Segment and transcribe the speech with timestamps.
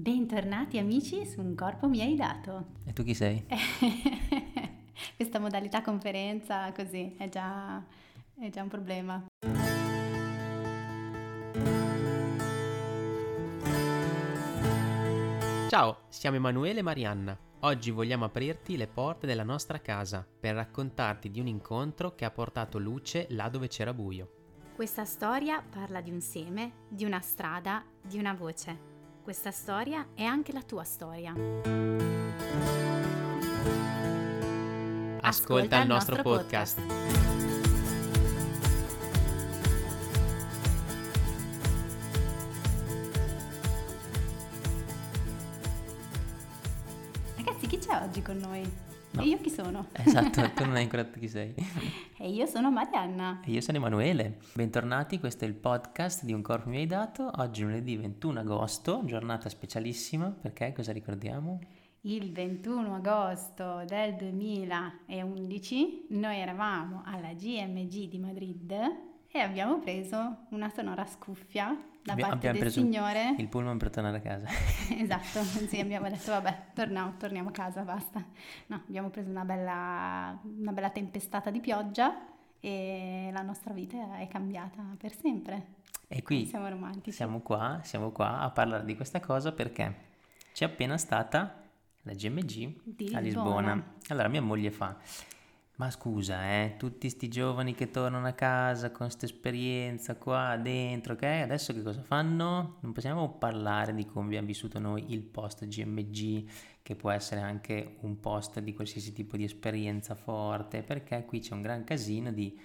[0.00, 2.66] Bentornati amici su Un corpo mi hai dato.
[2.84, 3.44] E tu chi sei?
[5.16, 7.84] Questa modalità conferenza così è già,
[8.38, 9.26] è già un problema.
[15.68, 17.36] Ciao, siamo Emanuele e Marianna.
[17.62, 22.30] Oggi vogliamo aprirti le porte della nostra casa per raccontarti di un incontro che ha
[22.30, 24.30] portato luce là dove c'era buio.
[24.76, 28.97] Questa storia parla di un seme, di una strada, di una voce.
[29.22, 31.32] Questa storia è anche la tua storia.
[35.20, 36.80] Ascolta, Ascolta il nostro, nostro podcast.
[36.80, 37.98] podcast.
[47.36, 48.87] Ragazzi, chi c'è oggi con noi?
[49.18, 49.24] No.
[49.24, 49.86] E io chi sono?
[49.98, 51.52] Esatto, tu non hai ancora detto chi sei.
[52.18, 53.40] e io sono Marianna.
[53.44, 54.38] E io sono Emanuele.
[54.54, 57.28] Bentornati, questo è il podcast di Un Corpo Mi Hai Dato.
[57.38, 61.58] Oggi lunedì 21 agosto, giornata specialissima, perché cosa ricordiamo?
[62.02, 68.72] Il 21 agosto del 2011 noi eravamo alla GMG di Madrid
[69.30, 71.76] e abbiamo preso una sonora scuffia
[72.08, 73.34] da Abbi- parte del Signore.
[73.36, 74.46] Il pullman per tornare a casa.
[74.96, 78.24] esatto, sì, abbiamo detto vabbè, torniamo, torniamo a casa, basta.
[78.66, 82.18] No, abbiamo preso una bella, una bella tempestata di pioggia
[82.60, 85.76] e la nostra vita è cambiata per sempre.
[86.08, 87.12] E qui siamo romantici.
[87.12, 90.06] Siamo qua, siamo qua a parlare di questa cosa perché
[90.54, 91.62] c'è appena stata
[92.02, 93.74] la GMG di a Lisbona.
[93.74, 93.94] Lisbona.
[94.08, 94.96] Allora mia moglie fa
[95.78, 101.12] ma scusa, eh, tutti sti giovani che tornano a casa con questa esperienza qua dentro,
[101.12, 101.22] ok?
[101.22, 102.78] Adesso che cosa fanno?
[102.80, 106.48] Non possiamo parlare di come abbiamo vissuto noi il post GMG,
[106.82, 111.54] che può essere anche un post di qualsiasi tipo di esperienza forte, perché qui c'è
[111.54, 112.58] un gran casino di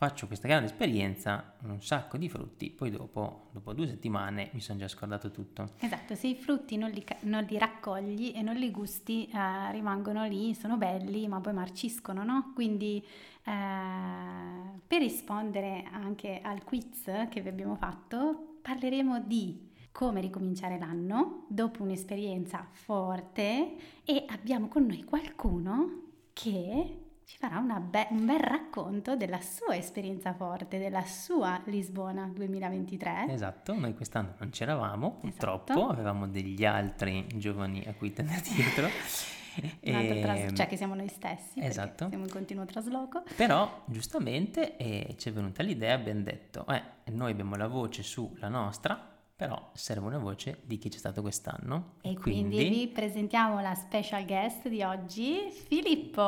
[0.00, 4.78] faccio questa grande esperienza, un sacco di frutti, poi dopo, dopo due settimane mi sono
[4.78, 5.72] già scordato tutto.
[5.78, 10.24] Esatto, se i frutti non li, non li raccogli e non li gusti, eh, rimangono
[10.24, 12.52] lì, sono belli, ma poi marciscono, no?
[12.54, 13.04] Quindi
[13.44, 21.44] eh, per rispondere anche al quiz che vi abbiamo fatto, parleremo di come ricominciare l'anno
[21.50, 29.14] dopo un'esperienza forte e abbiamo con noi qualcuno che ci farà be- un bel racconto
[29.14, 33.26] della sua esperienza forte, della sua Lisbona 2023.
[33.28, 35.92] Esatto, noi quest'anno non c'eravamo, purtroppo, esatto.
[35.92, 38.88] avevamo degli altri giovani a cui tenere dietro.
[39.78, 40.20] e...
[40.20, 42.08] tras- cioè che siamo noi stessi, esatto.
[42.08, 43.22] siamo in continuo trasloco.
[43.36, 46.82] Però giustamente eh, ci è venuta l'idea, abbiamo detto, eh,
[47.12, 49.09] noi abbiamo la voce sulla nostra,
[49.40, 51.94] però serve una voce di chi c'è stato quest'anno.
[52.02, 56.20] E quindi, quindi vi presentiamo la special guest di oggi, Filippo.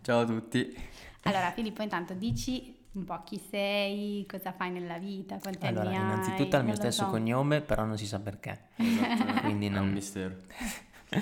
[0.00, 0.74] Ciao a tutti.
[1.24, 5.96] Allora Filippo intanto dici un po' chi sei, cosa fai nella vita, quanti allora, anni
[5.96, 6.02] hai.
[6.02, 7.10] Allora, innanzitutto ha il mio stesso so.
[7.10, 8.68] cognome, però non si sa perché.
[8.76, 9.76] Esatto, quindi non...
[9.76, 10.36] è un mistero.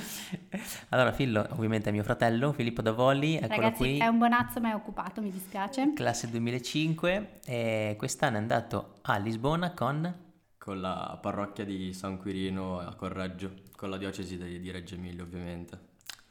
[0.91, 3.99] allora, Fillo, ovviamente è mio fratello, Filippo Davoli, eccolo Ragazzi, qui.
[3.99, 5.95] è un buonazzo ma è occupato, mi dispiace.
[5.95, 10.27] Classe 2005 e quest'anno è andato a Lisbona con
[10.69, 15.23] con la parrocchia di San Quirino a Correggio, con la diocesi di, di Reggio Emilia
[15.23, 15.79] ovviamente.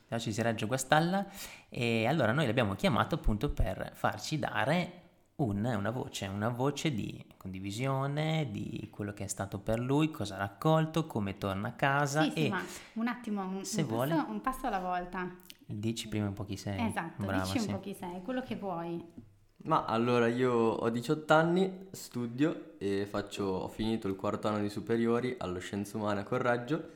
[0.08, 1.26] Diocesi Reggio Guastalla
[1.70, 5.06] e allora noi l'abbiamo chiamato appunto per farci dare
[5.38, 10.36] un, una voce, una voce di condivisione di quello che è stato per lui, cosa
[10.36, 12.22] ha raccolto, come torna a casa.
[12.22, 12.62] Sì, e sì, ma
[12.94, 15.36] un attimo, un, se un, vuole, passo, un passo alla volta.
[15.66, 16.80] Dici prima un po' chi sei.
[16.86, 17.72] Esatto, Brava, dici un sì.
[17.72, 19.04] po' chi sei, quello che vuoi.
[19.64, 24.70] Ma allora io ho 18 anni, studio e faccio, ho finito il quarto anno di
[24.70, 26.90] superiori allo Scienze Umane a Correggio,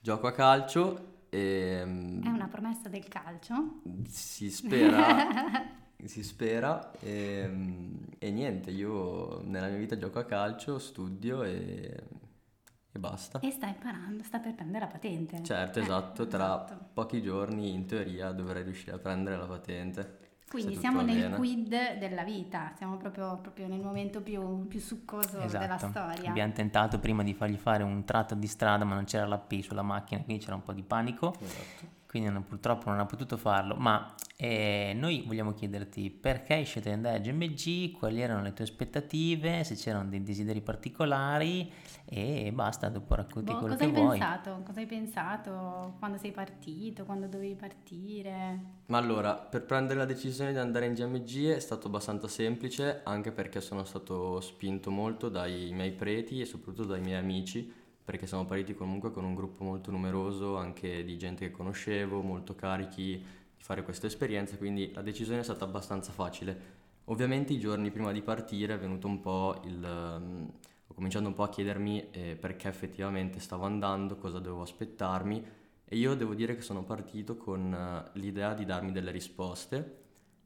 [0.00, 1.82] gioco a calcio e...
[1.84, 3.80] Mm, È una promessa del calcio?
[4.08, 5.68] Si spera,
[6.04, 12.02] si spera e, mm, e, niente, io nella mia vita gioco a calcio, studio e,
[12.90, 13.38] e basta.
[13.40, 15.42] E sta imparando, sta per prendere la patente.
[15.44, 16.88] Certo, esatto, eh, tra esatto.
[16.92, 20.24] pochi giorni in teoria dovrei riuscire a prendere la patente.
[20.48, 21.36] Quindi siamo nel bene.
[21.36, 25.58] quid della vita, siamo proprio, proprio nel momento più, più succoso esatto.
[25.58, 26.30] della storia.
[26.30, 29.60] Abbiamo tentato prima di fargli fare un tratto di strada, ma non c'era la P
[29.60, 31.34] sulla macchina, quindi c'era un po' di panico.
[31.40, 31.94] Esatto.
[32.16, 33.74] Quindi non, purtroppo non ha potuto farlo.
[33.74, 38.54] Ma eh, noi vogliamo chiederti perché hai scelto di andare a GMG, quali erano le
[38.54, 41.70] tue aspettative, se c'erano dei desideri particolari
[42.06, 44.18] e basta, dopo racconti boh, quello che vuoi.
[44.18, 44.62] Pensato?
[44.64, 48.60] Cosa hai pensato quando sei partito, quando dovevi partire?
[48.86, 53.30] Ma allora, per prendere la decisione di andare in GMG è stato abbastanza semplice, anche
[53.30, 57.70] perché sono stato spinto molto dai miei preti e soprattutto dai miei amici,
[58.06, 62.54] perché siamo partiti comunque con un gruppo molto numeroso, anche di gente che conoscevo, molto
[62.54, 63.20] carichi
[63.56, 66.74] fare questa esperienza, quindi la decisione è stata abbastanza facile.
[67.06, 69.82] Ovviamente i giorni prima di partire è venuto un po' il...
[69.82, 70.52] Um,
[70.86, 75.44] ho cominciato un po' a chiedermi eh, perché effettivamente stavo andando, cosa dovevo aspettarmi
[75.84, 79.96] e io devo dire che sono partito con uh, l'idea di darmi delle risposte,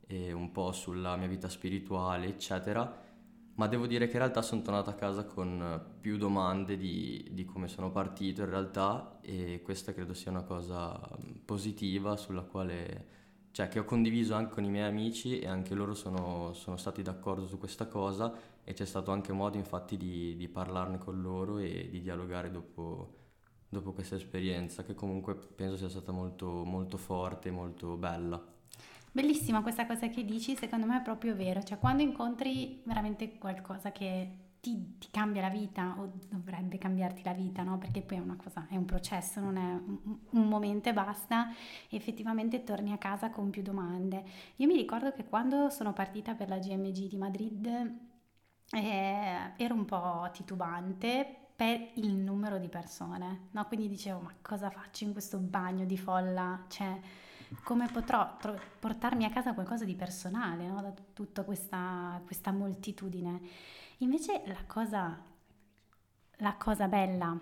[0.06, 2.90] eh, un po' sulla mia vita spirituale, eccetera,
[3.60, 7.44] ma devo dire che in realtà sono tornato a casa con più domande di, di
[7.44, 13.18] come sono partito in realtà e questa credo sia una cosa mm, positiva sulla quale
[13.50, 17.02] cioè che ho condiviso anche con i miei amici e anche loro sono, sono stati
[17.02, 18.32] d'accordo su questa cosa
[18.64, 23.16] e c'è stato anche modo infatti di, di parlarne con loro e di dialogare dopo,
[23.68, 28.42] dopo, questa esperienza che comunque penso sia stata molto, molto forte, molto bella.
[29.12, 33.90] Bellissima questa cosa che dici, secondo me è proprio vero, cioè quando incontri veramente qualcosa
[33.90, 37.78] che ti, ti, cambia la vita o dovrebbe cambiarti la vita, no?
[37.78, 41.48] Perché poi è una cosa, è un processo, non è un, un momento e basta,
[41.88, 44.22] effettivamente torni a casa con più domande.
[44.56, 47.66] Io mi ricordo che quando sono partita per la GMG di Madrid
[48.72, 53.66] eh, ero un po' titubante per il numero di persone, no?
[53.66, 56.64] Quindi dicevo, ma cosa faccio in questo bagno di folla?
[56.68, 57.00] Cioè,
[57.64, 60.80] come potrò tro- portarmi a casa qualcosa di personale no?
[60.80, 63.40] da tutta questa, questa moltitudine?
[63.98, 65.18] Invece la cosa,
[66.36, 67.38] la cosa bella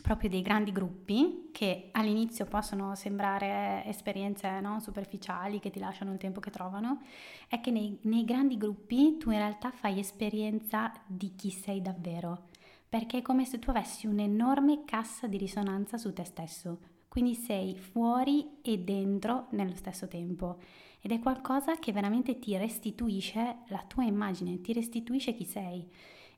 [0.00, 6.18] proprio dei grandi gruppi che all'inizio possono sembrare esperienze no, superficiali che ti lasciano il
[6.18, 7.02] tempo che trovano,
[7.48, 12.48] è che nei, nei, grandi gruppi tu in realtà fai esperienza di chi sei davvero,
[12.88, 16.78] perché è come se tu avessi un'enorme cassa di risonanza su te stesso,
[17.10, 20.58] quindi sei fuori e dentro nello stesso tempo
[21.00, 25.84] ed è qualcosa che veramente ti restituisce la tua immagine, ti restituisce chi sei.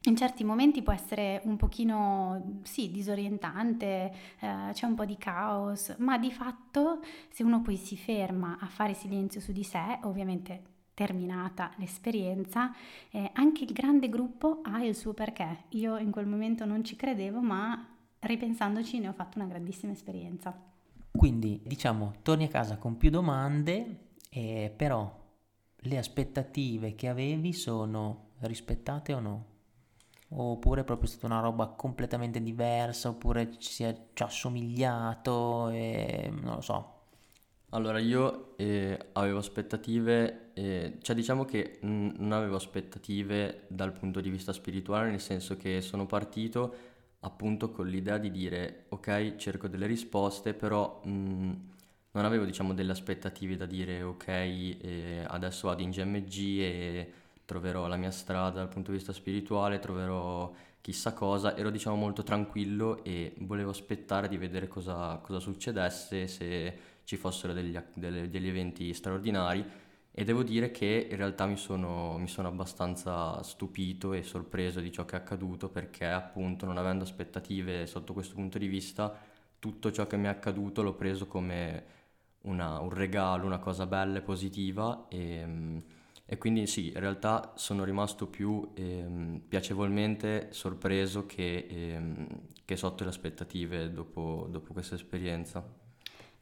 [0.04, 5.94] In certi momenti può essere un pochino, sì, disorientante, eh, c'è un po' di caos,
[5.98, 10.70] ma di fatto se uno poi si ferma a fare silenzio su di sé, ovviamente
[10.94, 12.72] terminata l'esperienza,
[13.10, 15.64] eh, anche il grande gruppo ha il suo perché.
[15.70, 17.92] Io in quel momento non ci credevo, ma
[18.22, 20.56] ripensandoci ne ho fatto una grandissima esperienza.
[21.10, 25.20] Quindi diciamo, torni a casa con più domande eh, però
[25.84, 29.46] le aspettative che avevi sono rispettate o no?
[30.34, 36.54] Oppure è proprio stata una roba completamente diversa, oppure ci è ci assomigliato, e, non
[36.54, 37.00] lo so.
[37.70, 44.20] Allora io eh, avevo aspettative, eh, cioè diciamo che n- non avevo aspettative dal punto
[44.22, 46.74] di vista spirituale, nel senso che sono partito
[47.24, 51.52] appunto con l'idea di dire ok, cerco delle risposte, però mh,
[52.12, 57.12] non avevo diciamo delle aspettative da dire ok eh, adesso vado in GMG e
[57.44, 62.22] troverò la mia strada dal punto di vista spirituale, troverò chissà cosa, ero diciamo molto
[62.22, 68.48] tranquillo e volevo aspettare di vedere cosa, cosa succedesse, se ci fossero degli, delle, degli,
[68.48, 69.64] eventi straordinari
[70.12, 74.93] e devo dire che in realtà mi sono, mi sono abbastanza stupito e sorpreso di
[74.93, 79.19] ciò che è accaduto perché appunto non avendo aspettative sotto questo punto di vista
[79.59, 81.85] tutto ciò che mi è accaduto l'ho preso come
[82.43, 85.82] una, un regalo, una cosa bella e positiva e,
[86.25, 92.26] e, quindi sì, in realtà sono rimasto più eh, piacevolmente sorpreso che, eh,
[92.65, 95.65] che, sotto le aspettative dopo, dopo questa esperienza.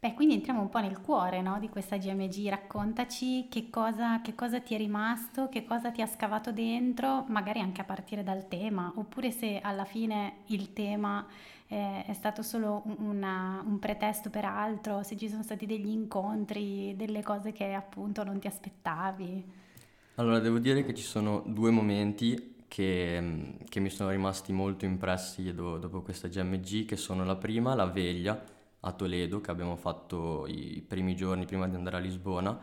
[0.03, 4.35] Beh, quindi entriamo un po' nel cuore no, di questa GMG, raccontaci che cosa, che
[4.35, 8.49] cosa, ti è rimasto, che cosa ti ha scavato dentro, magari anche a partire dal
[8.49, 11.27] tema, oppure se alla fine il tema
[11.67, 16.95] eh, è stato solo una, un pretesto per altro, se ci sono stati degli incontri,
[16.97, 19.45] delle cose che appunto non ti aspettavi.
[20.15, 25.53] Allora, devo dire che ci sono due momenti che, che mi sono rimasti molto impressi
[25.53, 30.47] do, dopo questa GMG, che sono la prima, la veglia a Toledo che abbiamo fatto
[30.47, 32.59] i primi giorni prima di andare a Lisbona,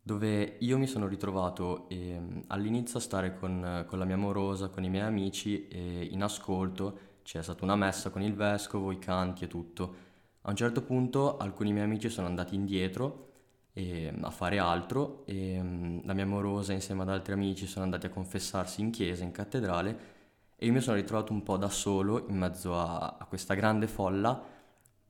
[0.00, 4.84] dove io mi sono ritrovato eh, all'inizio a stare con, con, la mia amorosa, con
[4.84, 9.44] i miei amici eh, in ascolto, c'è stata una messa con il vescovo, i canti
[9.44, 10.04] e tutto.
[10.42, 13.32] A un certo punto alcuni miei amici sono andati indietro
[13.72, 18.06] eh, a fare altro e mm, la mia amorosa insieme ad altri amici sono andati
[18.06, 20.14] a confessarsi in chiesa, in cattedrale
[20.56, 23.88] e io mi sono ritrovato un po' da solo in mezzo a, a questa grande
[23.88, 24.54] folla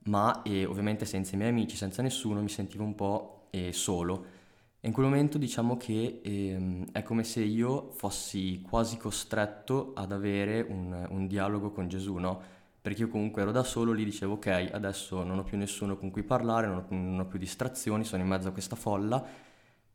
[0.07, 4.35] ma eh, ovviamente senza i miei amici, senza nessuno, mi sentivo un po' eh, solo.
[4.79, 10.11] E in quel momento diciamo che eh, è come se io fossi quasi costretto ad
[10.11, 12.41] avere un, un, dialogo con Gesù, no?
[12.81, 16.11] Perché io comunque ero da solo, lì dicevo ok, adesso non ho più nessuno con
[16.11, 19.23] cui parlare, non ho, non ho più distrazioni, sono in mezzo a questa folla,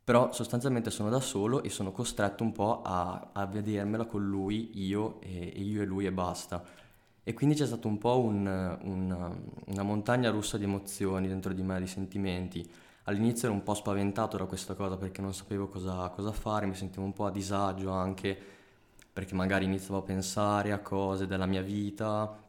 [0.04, 4.70] però sostanzialmente sono da solo e sono costretto un po' a, a vedermela con lui,
[4.84, 6.62] io e, e io e lui e basta.
[7.24, 8.46] E quindi c'è stato un po' un,
[8.82, 9.36] un,
[9.66, 12.68] una montagna russa di emozioni dentro di me, di sentimenti.
[13.04, 16.74] All'inizio ero un po' spaventato da questa cosa perché non sapevo cosa, cosa fare, mi
[16.74, 18.36] sentivo un po' a disagio anche,
[19.12, 22.40] perché magari iniziavo a pensare a cose della mia vita,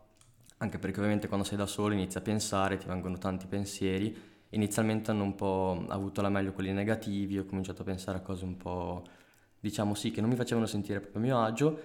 [0.57, 4.15] anche perché ovviamente quando sei da solo inizi a pensare, ti vengono tanti pensieri.
[4.49, 8.43] Inizialmente hanno un po' avuto la meglio quelli negativi, ho cominciato a pensare a cose
[8.45, 9.03] un po',
[9.59, 11.79] diciamo sì, che non mi facevano sentire proprio a mio agio.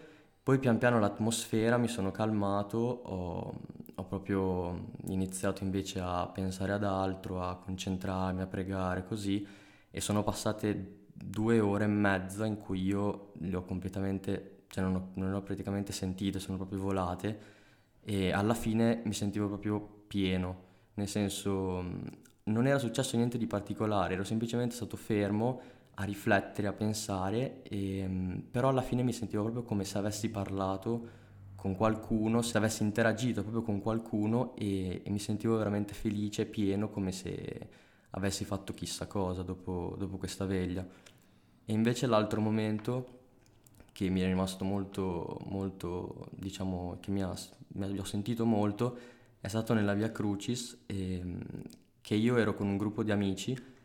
[0.48, 3.54] Poi pian piano l'atmosfera mi sono calmato, ho,
[3.96, 9.46] ho proprio iniziato invece a pensare ad altro, a concentrarmi, a pregare così
[9.90, 14.94] e sono passate due ore e mezza in cui io le ho completamente, cioè non
[14.94, 17.40] ho, non le ho praticamente sentite, sono proprio volate
[18.00, 20.62] e alla fine mi sentivo proprio pieno,
[20.94, 21.84] nel senso
[22.44, 25.60] non era successo niente di particolare, ero semplicemente stato fermo
[26.00, 28.08] a riflettere, a pensare, e,
[28.50, 31.16] però alla fine mi sentivo proprio come se avessi parlato
[31.56, 36.88] con qualcuno, se avessi interagito proprio con qualcuno e, e mi sentivo veramente felice, pieno,
[36.88, 37.68] come se
[38.10, 40.86] avessi fatto chissà cosa dopo, dopo questa veglia.
[41.64, 43.16] E invece l'altro momento
[43.90, 47.34] che mi è rimasto molto, molto diciamo, che mi ha,
[47.72, 48.96] mi ho sentito molto,
[49.40, 51.24] è stato nella Via Crucis, e,
[52.00, 53.76] che io ero con un gruppo di amici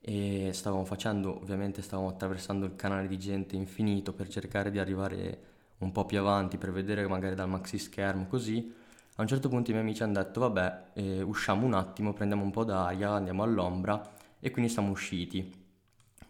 [0.00, 5.38] e stavamo facendo, ovviamente stavamo attraversando il canale di gente infinito per cercare di arrivare
[5.78, 8.74] un po' più avanti, per vedere magari dal maxi schermo così.
[9.16, 12.44] A un certo punto i miei amici hanno detto vabbè, eh, usciamo un attimo, prendiamo
[12.44, 14.00] un po' d'aria, andiamo all'ombra
[14.40, 15.66] e quindi siamo usciti.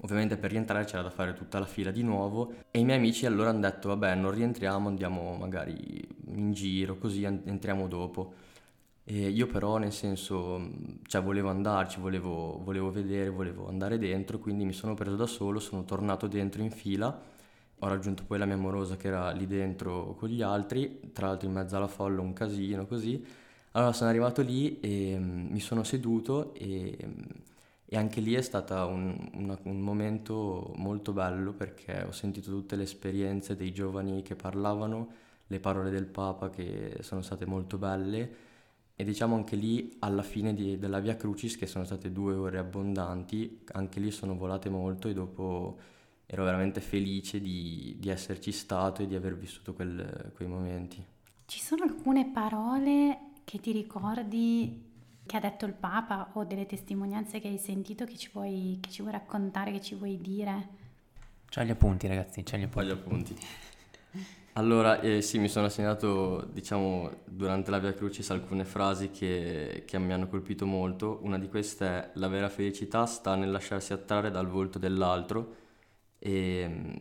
[0.01, 3.27] Ovviamente per rientrare c'era da fare tutta la fila di nuovo e i miei amici
[3.27, 8.35] allora hanno detto vabbè non rientriamo, andiamo magari in giro, così entriamo dopo.
[9.11, 10.71] E io però nel senso,
[11.07, 15.61] cioè volevo andarci, volevo, volevo vedere, volevo andare dentro, quindi mi sono preso da solo,
[15.61, 17.19] sono tornato dentro in fila,
[17.79, 21.49] ho raggiunto poi la mia amorosa che era lì dentro con gli altri, tra l'altro
[21.49, 23.25] in mezzo alla folla un casino così.
[23.73, 26.97] Allora sono arrivato lì e mi sono seduto e
[27.91, 32.77] e anche lì è stato un, una, un, momento molto bello perché ho sentito tutte
[32.77, 35.09] le esperienze dei giovani che parlavano,
[35.47, 38.48] le parole del Papa che sono state molto belle
[39.01, 42.59] e diciamo anche lì alla fine di, della Via Crucis che sono state due ore
[42.59, 45.79] abbondanti, anche lì sono volate molto e dopo
[46.27, 51.01] ero veramente felice di, di esserci stato e di aver vissuto quel, quei momenti.
[51.47, 54.87] Ci sono alcune parole che ti ricordi
[55.25, 58.91] che ha detto il Papa o delle testimonianze che hai sentito che ci vuoi, che
[58.91, 60.69] ci vuoi raccontare, che ci vuoi dire?
[61.49, 62.89] C'ha gli appunti ragazzi, c'ha gli appunti.
[62.89, 63.37] C'ha gli appunti.
[64.59, 69.99] Allora, eh, sì, mi sono segnato, diciamo, durante la Via Crucis alcune frasi che, che,
[70.01, 71.21] mi hanno colpito molto.
[71.23, 75.55] Una di queste è la vera felicità sta nel lasciarsi attrarre dal volto dell'altro
[76.19, 76.93] e,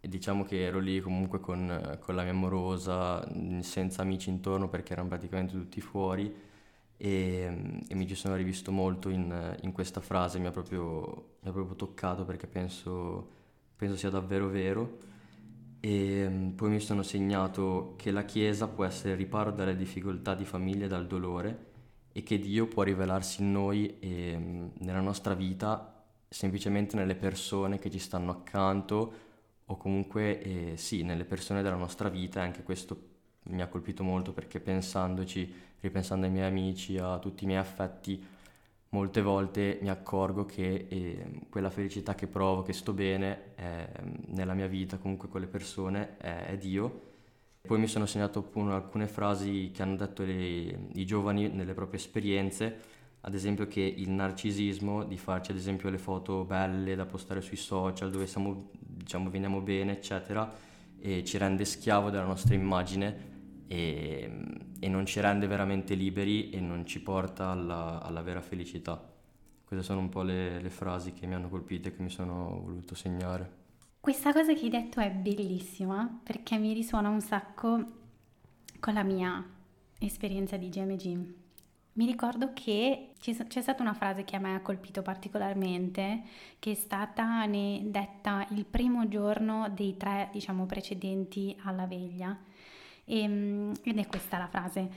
[0.00, 3.22] diciamo che ero lì comunque con, con la mia amorosa,
[3.60, 6.34] senza amici intorno perché erano praticamente tutti fuori
[6.96, 11.74] e, e mi ci sono rivisto molto in, in questa frase, mi ha, proprio, proprio
[11.76, 13.28] toccato perché penso,
[13.76, 15.10] penso sia davvero vero.
[15.84, 20.84] E poi mi sono segnato che la Chiesa può essere riparo dalle difficoltà di famiglia
[20.84, 21.70] e dal dolore
[22.12, 27.90] e che Dio può rivelarsi in noi e nella nostra vita semplicemente nelle persone che
[27.90, 29.12] ci stanno accanto
[29.64, 32.38] o comunque eh, sì, nelle persone della nostra vita.
[32.38, 33.08] E anche questo
[33.46, 38.24] mi ha colpito molto perché pensandoci, ripensando ai miei amici, a tutti i miei affetti,
[38.92, 43.88] molte volte mi accorgo che eh, quella felicità che provo, che sto bene eh,
[44.28, 47.10] nella mia vita, comunque con le persone, è, è Dio.
[47.62, 52.90] Poi mi sono segnato alcune frasi che hanno detto le, i giovani nelle proprie esperienze,
[53.20, 57.56] ad esempio che il narcisismo di farci ad esempio le foto belle da postare sui
[57.56, 60.52] social dove siamo, diciamo, veniamo bene, eccetera,
[61.00, 63.31] ci rende schiavo della nostra immagine
[63.72, 64.30] e,
[64.80, 69.02] e, non ci rende veramente liberi e non ci porta alla, alla vera felicità.
[69.64, 72.60] Queste sono un po' le, le frasi che mi hanno colpito e che mi sono
[72.62, 73.60] voluto segnare.
[73.98, 77.84] Questa cosa che hai detto è bellissima perché mi risuona un sacco
[78.78, 79.42] con la mia
[79.98, 81.34] esperienza di GMG.
[81.94, 86.22] Mi ricordo che c'è stata una frase che a me ha colpito particolarmente,
[86.58, 92.38] che è stata detta il primo giorno dei tre, diciamo, precedenti alla veglia
[93.04, 94.90] e, ehm, ed è questa la frase.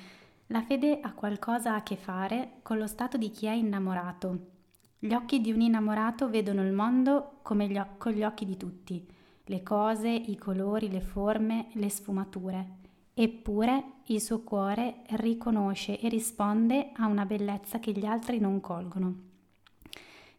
[0.48, 4.54] La fede ha qualcosa a che fare con lo stato di chi è innamorato.
[5.00, 9.06] Gli occhi di un innamorato vedono il mondo come gli, con gli occhi di tutti,
[9.46, 12.68] le cose, i colori, le forme, le sfumature.
[13.14, 19.16] Eppure il suo cuore riconosce e risponde a una bellezza che gli altri non colgono.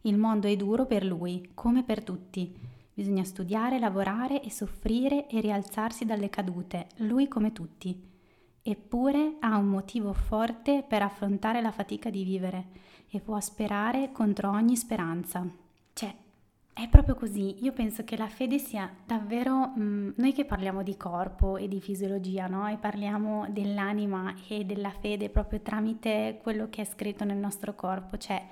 [0.01, 5.39] Il mondo è duro per lui, come per tutti Bisogna studiare, lavorare e soffrire e
[5.39, 7.95] rialzarsi dalle cadute, lui come tutti.
[8.63, 12.65] Eppure ha un motivo forte per affrontare la fatica di vivere
[13.11, 15.47] e può sperare contro ogni speranza.
[15.93, 16.15] Cioè,
[16.73, 20.97] è proprio così, io penso che la fede sia davvero, mh, noi che parliamo di
[20.97, 22.67] corpo e di fisiologia, no?
[22.67, 28.17] E parliamo dell'anima e della fede proprio tramite quello che è scritto nel nostro corpo,
[28.17, 28.43] cioè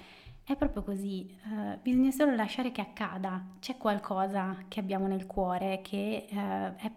[0.46, 5.82] è proprio così, uh, bisogna solo lasciare che accada, c'è qualcosa che abbiamo nel cuore
[5.82, 6.92] che, uh, è,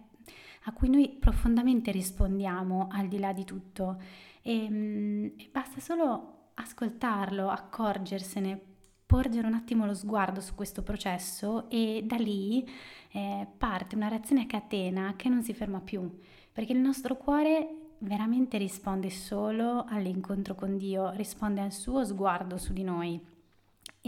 [0.65, 4.01] a cui noi profondamente rispondiamo al di là di tutto.
[4.43, 8.61] E, um, e basta solo ascoltarlo, accorgersene,
[9.07, 12.69] porgere un attimo lo sguardo su questo processo e da lì
[13.13, 16.19] eh, parte una reazione a catena che non si ferma più,
[16.53, 22.75] perché il nostro cuore veramente risponde solo all'incontro con Dio, risponde al suo sguardo su
[22.75, 23.37] di noi.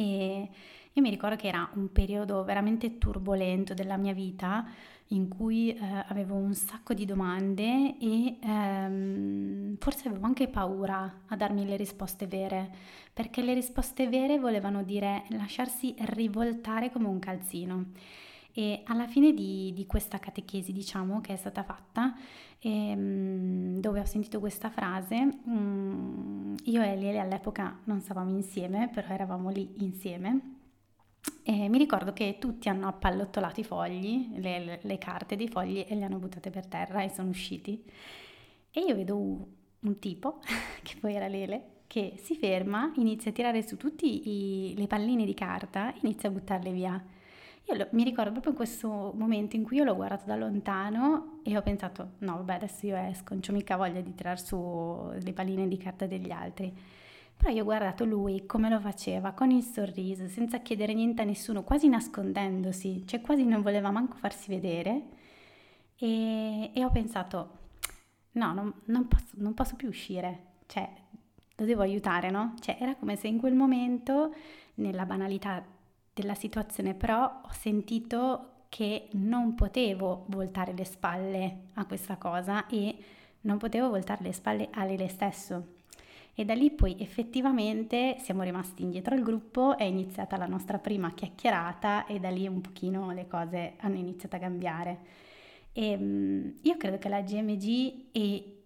[0.01, 0.49] E
[0.93, 4.67] io mi ricordo che era un periodo veramente turbolento della mia vita
[5.09, 5.79] in cui eh,
[6.09, 12.27] avevo un sacco di domande e ehm, forse avevo anche paura a darmi le risposte
[12.27, 12.71] vere,
[13.13, 17.85] perché le risposte vere volevano dire lasciarsi rivoltare come un calzino.
[18.53, 22.15] E alla fine di, di questa catechesi, diciamo, che è stata fatta,
[22.59, 29.09] ehm, dove ho sentito questa frase, mm, io e Lele all'epoca non stavamo insieme, però
[29.09, 30.59] eravamo lì insieme
[31.43, 35.95] e mi ricordo che tutti hanno appallottolato i fogli, le, le, carte dei fogli e
[35.95, 37.83] le hanno buttate per terra e sono usciti.
[38.71, 39.45] E io vedo un,
[39.81, 40.41] un tipo,
[40.83, 45.35] che poi era Lele, che si ferma, inizia a tirare su tutte le palline di
[45.35, 47.05] carta e inizia a buttarle via.
[47.73, 51.57] Io mi ricordo proprio in questo momento in cui io l'ho guardato da lontano e
[51.57, 55.33] ho pensato, no vabbè adesso io esco, non ho mica voglia di tirare su le
[55.33, 56.75] palline di carta degli altri.
[57.37, 61.25] Però io ho guardato lui come lo faceva, con il sorriso, senza chiedere niente a
[61.25, 65.03] nessuno, quasi nascondendosi, cioè quasi non voleva manco farsi vedere.
[65.97, 67.59] E, e ho pensato,
[68.33, 70.91] no, non, non, posso, non posso più uscire, cioè
[71.57, 72.55] lo devo aiutare, no?
[72.61, 74.35] Cioè era come se in quel momento,
[74.75, 75.65] nella banalità
[76.13, 82.97] della situazione, però ho sentito che non potevo voltare le spalle a questa cosa e
[83.43, 85.79] non potevo voltare le spalle a lei stesso
[86.41, 91.13] e da lì poi effettivamente siamo rimasti indietro al gruppo, è iniziata la nostra prima
[91.13, 94.99] chiacchierata e da lì un pochino le cose hanno iniziato a cambiare.
[95.73, 98.63] E, um, io credo che la GMG e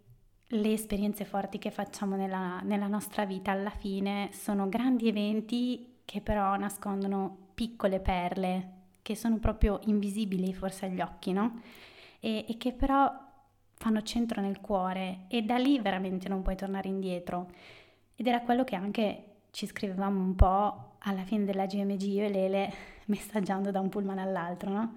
[0.47, 6.21] le esperienze forti che facciamo nella, nella nostra vita alla fine sono grandi eventi che
[6.21, 8.71] però nascondono piccole perle
[9.03, 11.61] che sono proprio invisibili forse agli occhi, no?
[12.21, 13.13] E, e che però
[13.75, 17.51] fanno centro nel cuore e da lì veramente non puoi tornare indietro.
[18.17, 22.31] Ed era quello che anche ci scrivevamo un po' alla fine della GMG, io e
[22.31, 22.73] Lele,
[23.07, 24.95] messaggiando da un pullman all'altro, no?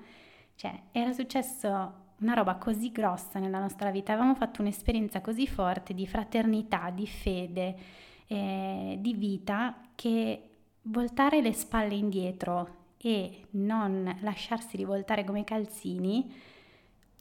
[0.55, 5.93] Cioè, era successo una roba così grossa nella nostra vita, avevamo fatto un'esperienza così forte
[5.93, 7.75] di fraternità, di fede,
[8.25, 10.56] eh, di vita, che
[10.89, 16.33] voltare le spalle indietro e non lasciarsi rivoltare come calzini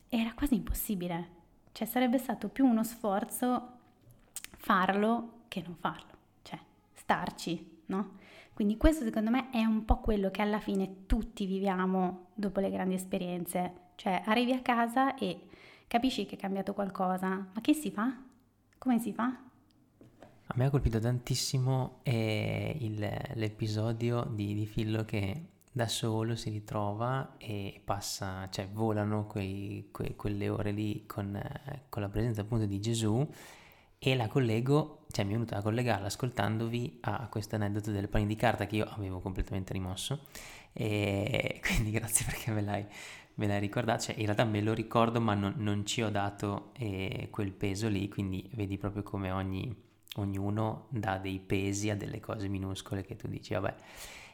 [0.09, 1.35] era quasi impossibile.
[1.73, 3.75] Cioè sarebbe stato più uno sforzo
[4.57, 6.59] farlo che non farlo, cioè
[6.95, 8.15] starci, no?
[8.55, 12.71] Quindi questo secondo me è un po' quello che alla fine tutti viviamo dopo le
[12.71, 15.49] grandi esperienze, cioè arrivi a casa e
[15.87, 18.17] capisci che è cambiato qualcosa, ma che si fa?
[18.79, 19.46] Come si fa?
[20.49, 22.99] A me ha colpito tantissimo eh, il,
[23.35, 30.17] l'episodio di, di Fillo che da solo si ritrova e passa, cioè volano quei, quei,
[30.17, 31.39] quelle ore lì con,
[31.91, 33.29] con, la presenza appunto di Gesù
[33.99, 38.27] e la collego, cioè mi è venuta a collegarla ascoltandovi a questo aneddoto delle pani
[38.27, 40.27] di carta che io avevo completamente rimosso.
[40.73, 42.87] E quindi grazie perché me l'hai,
[43.35, 46.71] me l'hai ricordato, cioè in realtà me lo ricordo ma non, non ci ho dato
[46.79, 49.75] eh, quel peso lì, quindi vedi proprio come ogni,
[50.17, 53.75] ognuno dà dei pesi a delle cose minuscole che tu dici vabbè.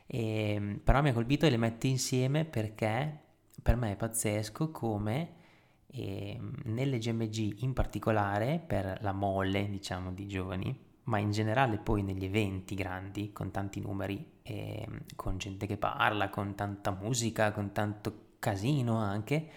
[0.06, 3.20] E, ehm, però mi ha colpito e le mette insieme perché
[3.62, 5.40] per me è pazzesco come
[5.86, 12.02] eh, nelle GMG in particolare per la mole diciamo di giovani ma in generale poi
[12.02, 17.72] negli eventi grandi con tanti numeri eh, con gente che parla con tanta musica con
[17.72, 19.48] tanto casino anche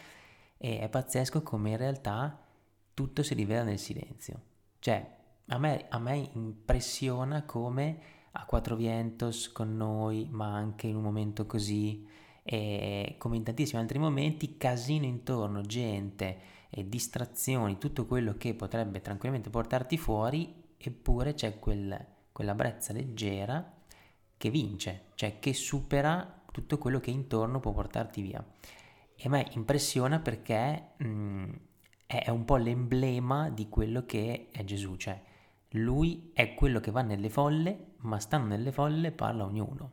[0.58, 2.46] e è pazzesco come in realtà
[2.96, 4.42] tutto si rivela nel silenzio.
[4.80, 5.15] Cioè
[5.48, 11.04] a me, a me impressiona come a Quattro Vientos con noi, ma anche in un
[11.04, 12.06] momento così,
[12.44, 19.02] e come in tantissimi altri momenti, casino intorno, gente, e distrazioni, tutto quello che potrebbe
[19.02, 23.74] tranquillamente portarti fuori, eppure c'è quel, quella brezza leggera
[24.38, 28.46] che vince, cioè che supera tutto quello che intorno può portarti via.
[29.16, 31.50] E a me impressiona perché mh, mm,
[32.06, 35.20] è un po' l'emblema di quello che è Gesù, cioè
[35.76, 39.92] lui è quello che va nelle folle, ma stando nelle folle parla ognuno.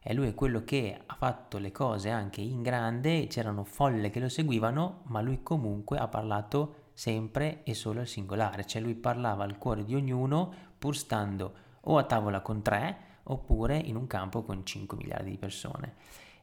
[0.00, 4.20] e lui è quello che ha fatto le cose anche in grande, c'erano folle che
[4.20, 9.44] lo seguivano, ma lui comunque ha parlato sempre e solo al singolare, cioè lui parlava
[9.44, 14.42] al cuore di ognuno pur stando o a tavola con tre oppure in un campo
[14.44, 15.94] con 5 miliardi di persone.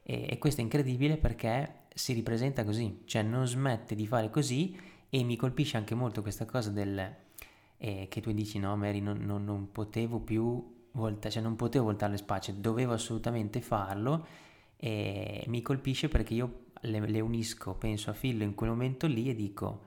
[0.03, 4.77] E, e questo è incredibile perché si ripresenta così, cioè non smette di fare così
[5.09, 7.23] e mi colpisce anche molto questa cosa del
[7.77, 11.85] eh, che tu dici no Mary non, non, non potevo più volta, cioè non potevo
[11.85, 14.25] voltare le spacce, dovevo assolutamente farlo
[14.77, 19.29] e mi colpisce perché io le, le unisco, penso a Phil in quel momento lì
[19.29, 19.83] e dico,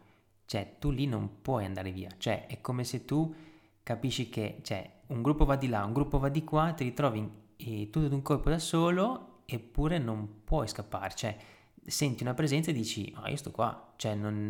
[0.46, 3.35] cioè tu lì non puoi andare via, cioè è come se tu
[3.83, 7.46] capisci che cioè, un gruppo va di là, un gruppo va di qua, ti ritrovi
[7.90, 11.37] tutto d'un colpo da solo eppure non puoi scappare, cioè
[11.85, 14.44] senti una presenza e dici, ah io sto qua, cioè non,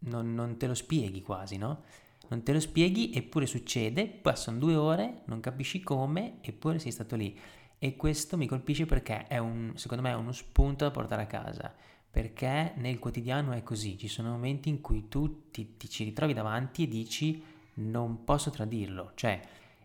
[0.00, 1.82] non, non te lo spieghi quasi, no?
[2.28, 7.16] Non te lo spieghi eppure succede, passano due ore, non capisci come, eppure sei stato
[7.16, 7.38] lì.
[7.78, 11.26] E questo mi colpisce perché è un, secondo me è uno spunto da portare a
[11.26, 11.72] casa,
[12.10, 16.32] perché nel quotidiano è così, ci sono momenti in cui tu ti, ti ci ritrovi
[16.32, 17.42] davanti e dici
[17.74, 19.40] non posso tradirlo, cioè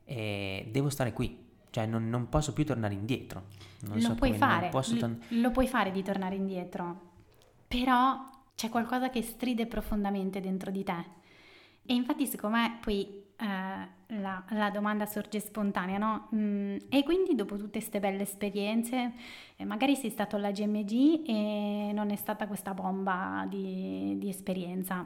[0.05, 1.37] eh, devo stare qui,
[1.69, 3.43] cioè non, non, posso più tornare indietro.
[3.81, 7.11] Non lo so puoi come, fare, ton- lo puoi fare di tornare indietro,
[7.67, 11.21] però c'è qualcosa che stride profondamente dentro di te
[11.85, 16.29] e infatti secondo me poi eh, la, la, domanda sorge spontanea, no?
[16.33, 19.13] Mm, e quindi dopo tutte queste belle esperienze,
[19.57, 25.05] eh, magari sei stato alla GMG e non è stata questa bomba di, di esperienza.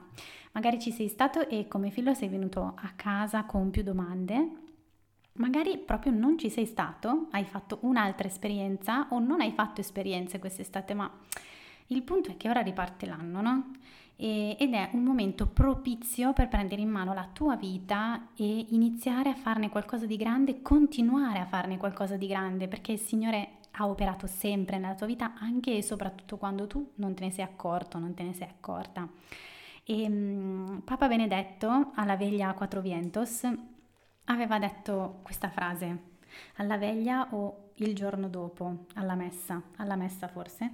[0.52, 4.66] Magari ci sei stato e come figlio sei venuto a casa con più domande.
[5.34, 10.40] Magari proprio non ci sei stato, hai fatto un'altra esperienza o non hai fatto esperienze
[10.40, 11.12] quest'estate, ma
[11.88, 13.72] il punto è che ora riparte l'anno, no?
[14.20, 19.36] Ed è un momento propizio per prendere in mano la tua vita e iniziare a
[19.36, 24.26] farne qualcosa di grande, continuare a farne qualcosa di grande, perché il Signore ha operato
[24.26, 28.16] sempre nella tua vita, anche e soprattutto quando tu non te ne sei accorto, non
[28.16, 29.08] te ne sei accorta.
[29.84, 33.48] E, um, Papa Benedetto alla veglia a Quattro Vientos
[34.26, 36.16] aveva detto questa frase,
[36.56, 40.72] alla veglia o il giorno dopo, alla messa, alla messa forse,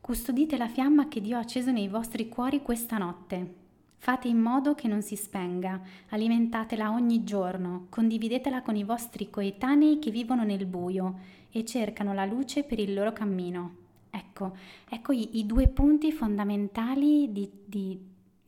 [0.00, 3.66] Custodite la fiamma che Dio ha acceso nei vostri cuori questa notte.
[4.00, 5.80] Fate in modo che non si spenga,
[6.10, 11.18] alimentatela ogni giorno, condividetela con i vostri coetanei che vivono nel buio
[11.50, 13.74] e cercano la luce per il loro cammino.
[14.08, 14.56] Ecco,
[14.88, 17.98] ecco i, i due punti fondamentali di, di,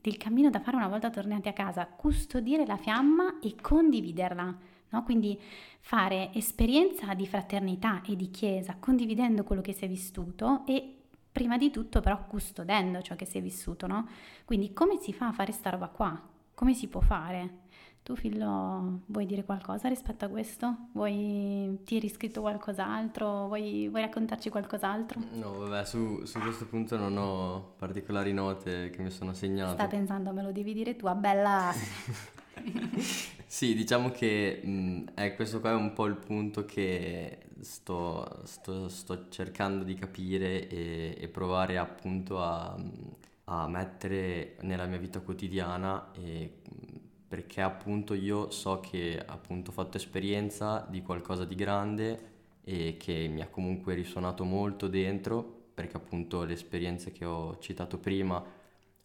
[0.01, 4.57] del cammino da fare una volta tornati a casa, custodire la fiamma e condividerla.
[4.89, 5.03] No?
[5.03, 5.37] Quindi
[5.79, 10.95] fare esperienza di fraternità e di chiesa, condividendo quello che si è vissuto e
[11.31, 14.07] prima di tutto però custodendo ciò che si è vissuto, no?
[14.45, 16.19] Quindi come si fa a fare sta roba qua?
[16.53, 17.59] Come si può fare?
[18.03, 20.87] Tu Fillo vuoi dire qualcosa rispetto a questo?
[20.93, 23.45] Vuoi, ti eri scritto qualcos'altro?
[23.45, 25.21] Vuoi, vuoi raccontarci qualcos'altro?
[25.33, 29.73] No, vabbè, su, su, questo punto non ho particolari note che mi sono segnate.
[29.73, 31.71] Sta pensando, me lo devi dire tu, a bella...
[33.51, 38.87] sì, diciamo che mh, eh, questo qua è un po' il punto che sto, sto,
[38.87, 42.73] sto cercando di capire e, e provare appunto a,
[43.45, 46.49] a, mettere nella mia vita quotidiana e,
[47.27, 52.29] perché appunto io so che appunto ho fatto esperienza di qualcosa di grande
[52.63, 57.97] e che mi ha comunque risuonato molto dentro perché appunto le esperienze che ho citato
[57.97, 58.41] prima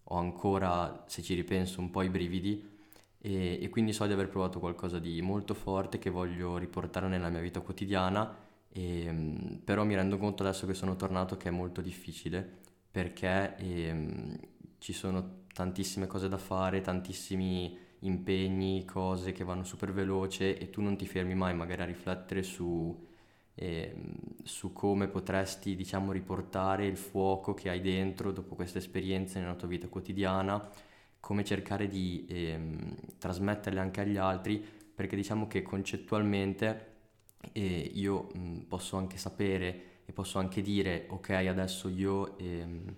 [0.05, 2.75] ho ancora, se ci ripenso, un po' i brividi
[3.27, 7.29] e, e, quindi so di aver provato qualcosa di molto forte che voglio riportare nella
[7.29, 8.37] mia vita quotidiana
[8.69, 12.49] e, ehm, però mi rendo conto adesso che sono tornato che è molto difficile
[12.89, 14.39] perché ehm,
[14.79, 20.81] ci sono tantissime cose da fare, tantissimi impegni, cose che vanno super veloce e tu
[20.81, 22.97] non ti fermi mai magari a riflettere su,
[23.55, 29.55] ehm, su come potresti diciamo riportare il fuoco che hai dentro dopo queste esperienze nella
[29.57, 30.71] tua vita quotidiana,
[31.27, 36.95] come cercare di ehm, trasmetterle anche agli altri perché diciamo che concettualmente
[37.51, 42.95] e io mh, posso anche sapere e posso anche dire ok adesso io ehm,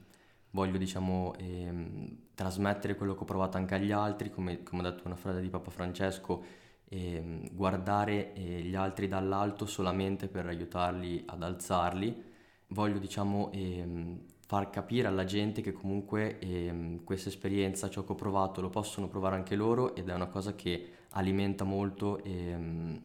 [0.50, 5.06] voglio diciamo ehm, trasmettere quello che ho provato anche agli altri come, come ha detto
[5.06, 6.44] una frase di Papa Francesco
[6.84, 12.24] ehm, guardare eh, gli altri dall'alto solamente per aiutarli ad alzarli.
[12.68, 18.14] Voglio diciamo ehm, far capire alla gente che comunque ehm, questa esperienza ciò che ho
[18.14, 22.98] provato lo possono provare anche loro ed è una cosa che alimenta molto ehm,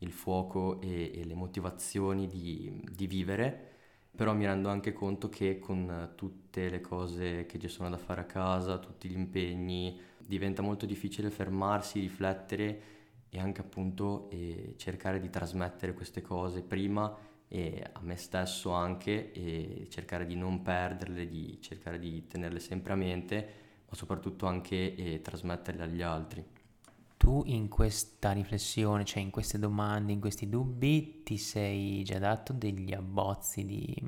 [0.00, 3.68] il fuoco e, e le motivazioni di, di, vivere,
[4.14, 8.20] però mi rendo anche conto che con tutte le cose che ci sono da fare
[8.20, 12.82] a casa, tutti gli impegni, diventa molto difficile fermarsi, riflettere
[13.30, 17.16] e anche appunto eh, cercare di trasmettere queste cose prima
[17.52, 22.92] e a me stesso anche e cercare di non perderle, di cercare di tenerle sempre
[22.92, 23.52] a mente,
[23.88, 26.46] ma soprattutto anche eh, trasmetterle agli altri.
[27.16, 32.52] Tu in questa riflessione, cioè in queste domande, in questi dubbi, ti sei già dato
[32.52, 34.00] degli abbozzi di,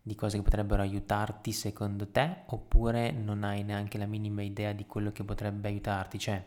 [0.00, 4.86] di cose che potrebbero aiutarti secondo te oppure non hai neanche la minima idea di
[4.86, 6.20] quello che potrebbe aiutarti?
[6.20, 6.44] Cioè,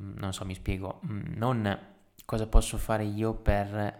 [0.00, 1.78] mm, non so, mi spiego, mm, non
[2.24, 3.99] cosa posso fare io per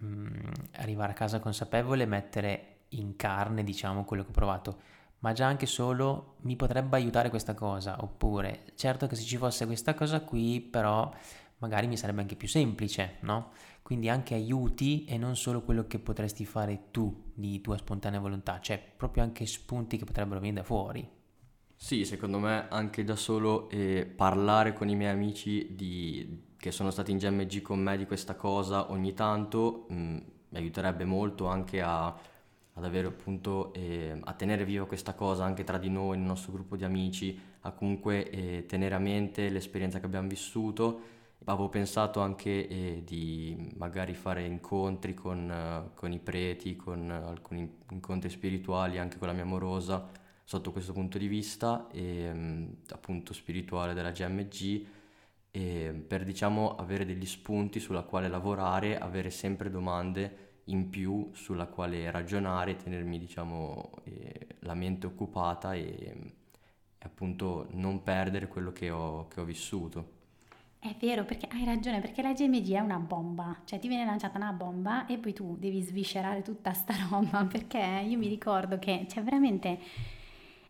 [0.00, 4.78] mh, mm, arrivare a casa consapevole e mettere in carne, diciamo, quello che ho provato,
[5.20, 9.66] ma già anche solo mi potrebbe aiutare questa cosa, oppure certo che se ci fosse
[9.66, 11.12] questa cosa qui, però
[11.58, 13.50] magari mi sarebbe anche più semplice, no?
[13.82, 18.60] Quindi anche aiuti e non solo quello che potresti fare tu di tua spontanea volontà,
[18.60, 21.16] cioè proprio anche spunti che potrebbero venire da fuori.
[21.74, 26.90] Sì, secondo me anche da solo eh, parlare con i miei amici di, che sono
[26.90, 30.16] stati in GMG con me di questa cosa ogni tanto mh, mm,
[30.50, 35.64] mi aiuterebbe molto anche a, ad avere appunto eh, a tenere viva questa cosa anche
[35.64, 40.00] tra di noi, nel nostro gruppo di amici, a comunque eh, tenere a mente l'esperienza
[40.00, 41.16] che abbiamo vissuto.
[41.44, 48.28] Avevo pensato anche eh, di magari fare incontri con, con i preti, con alcuni incontri
[48.28, 50.08] spirituali anche con la mia amorosa
[50.44, 54.86] sotto questo punto di vista, e, um, appunto spirituale della GMG
[55.60, 62.10] per diciamo avere degli spunti sulla quale lavorare, avere sempre domande in più sulla quale
[62.10, 66.32] ragionare, tenermi diciamo eh, la mente occupata e, e,
[66.98, 70.16] appunto non perdere quello che ho, che ho vissuto.
[70.80, 74.38] È vero, perché hai ragione, perché la GMG è una bomba, cioè ti viene lanciata
[74.38, 79.06] una bomba e poi tu devi sviscerare tutta sta roba, perché io mi ricordo che,
[79.08, 79.78] cioè veramente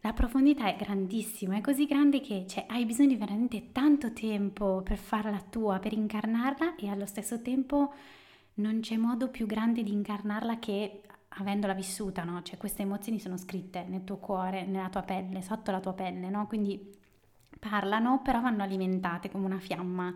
[0.01, 4.81] la profondità è grandissima, è così grande che cioè, hai bisogno di veramente tanto tempo
[4.83, 7.93] per farla tua, per incarnarla e allo stesso tempo
[8.55, 12.43] non c'è modo più grande di incarnarla che avendola vissuta, no?
[12.43, 16.29] Cioè queste emozioni sono scritte nel tuo cuore, nella tua pelle, sotto la tua pelle,
[16.29, 16.47] no?
[16.47, 16.97] Quindi
[17.59, 20.15] parlano, però vanno alimentate come una fiamma.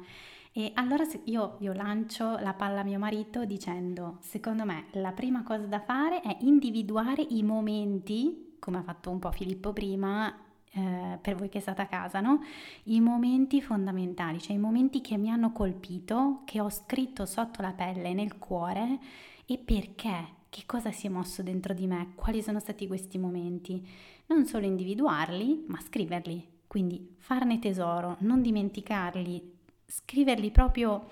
[0.53, 5.43] E allora io, io lancio la palla a mio marito dicendo, secondo me la prima
[5.43, 10.33] cosa da fare è individuare i momenti come ha fatto un po' Filippo prima,
[10.71, 12.43] eh, per voi che state a casa, no?
[12.85, 17.73] I momenti fondamentali, cioè i momenti che mi hanno colpito, che ho scritto sotto la
[17.73, 19.01] pelle, nel cuore
[19.45, 23.85] e perché, che cosa si è mosso dentro di me, quali sono stati questi momenti.
[24.27, 26.51] Non solo individuarli, ma scriverli.
[26.69, 31.09] Quindi farne tesoro, non dimenticarli, scriverli proprio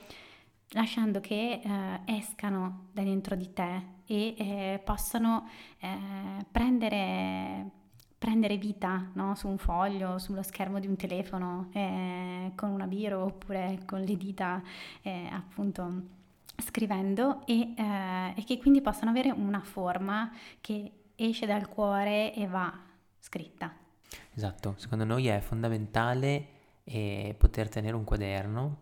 [0.70, 7.70] lasciando che eh, escano da dentro di te e eh, possano eh, prendere,
[8.18, 9.34] prendere, vita no?
[9.34, 14.16] su un foglio, sullo schermo di un telefono, eh, con una biro oppure con le
[14.16, 14.62] dita
[15.02, 16.18] eh, appunto
[16.56, 20.30] scrivendo e, eh, e che quindi possano avere una forma
[20.60, 22.72] che esce dal cuore e va
[23.18, 23.74] scritta.
[24.34, 26.58] Esatto, secondo noi è fondamentale
[27.38, 28.78] poter tenere un quaderno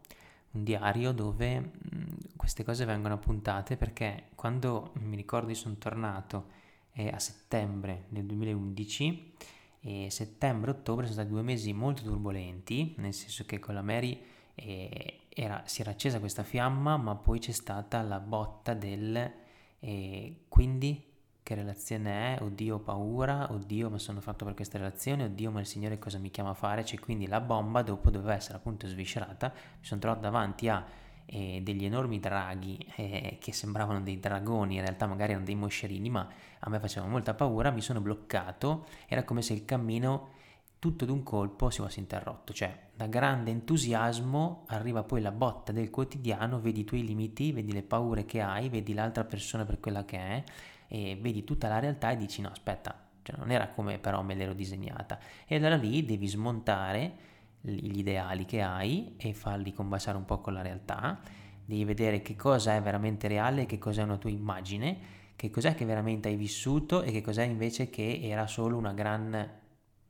[0.52, 2.04] un diario dove mm,
[2.36, 6.46] queste cose vengono appuntate perché quando mi ricordo sono tornato
[6.92, 9.32] eh, a settembre del 2011
[9.80, 14.20] e settembre-ottobre sono stati due mesi molto turbolenti, nel senso che con la Mary
[14.54, 19.32] eh, era, si era accesa questa fiamma ma poi c'è stata la botta del
[19.80, 21.07] eh, quindi
[21.48, 25.60] che relazione è, oddio ho paura, oddio ma sono fatto per questa relazione, oddio ma
[25.60, 28.86] il Signore cosa mi chiama a fare, cioè quindi la bomba dopo doveva essere appunto
[28.86, 30.84] sviscerata, mi sono trovato davanti a
[31.24, 36.10] eh, degli enormi draghi eh, che sembravano dei dragoni, in realtà magari erano dei moscerini,
[36.10, 40.36] ma a me facevano molta paura, mi sono bloccato, era come se il cammino
[40.78, 45.88] tutto d'un colpo si fosse interrotto, cioè da grande entusiasmo arriva poi la botta del
[45.88, 50.04] quotidiano, vedi i tuoi limiti, vedi le paure che hai, vedi l'altra persona per quella
[50.04, 50.44] che è
[50.88, 54.34] e vedi tutta la realtà e dici no aspetta, cioè non era come però me
[54.34, 55.18] l'ero disegnata.
[55.46, 57.26] E allora lì devi smontare
[57.60, 61.20] gli ideali che hai e farli combaciare un po' con la realtà,
[61.64, 65.84] devi vedere che cosa è veramente reale, che cos'è una tua immagine, che cos'è che
[65.84, 69.48] veramente hai vissuto e che cos'è invece che era solo una gran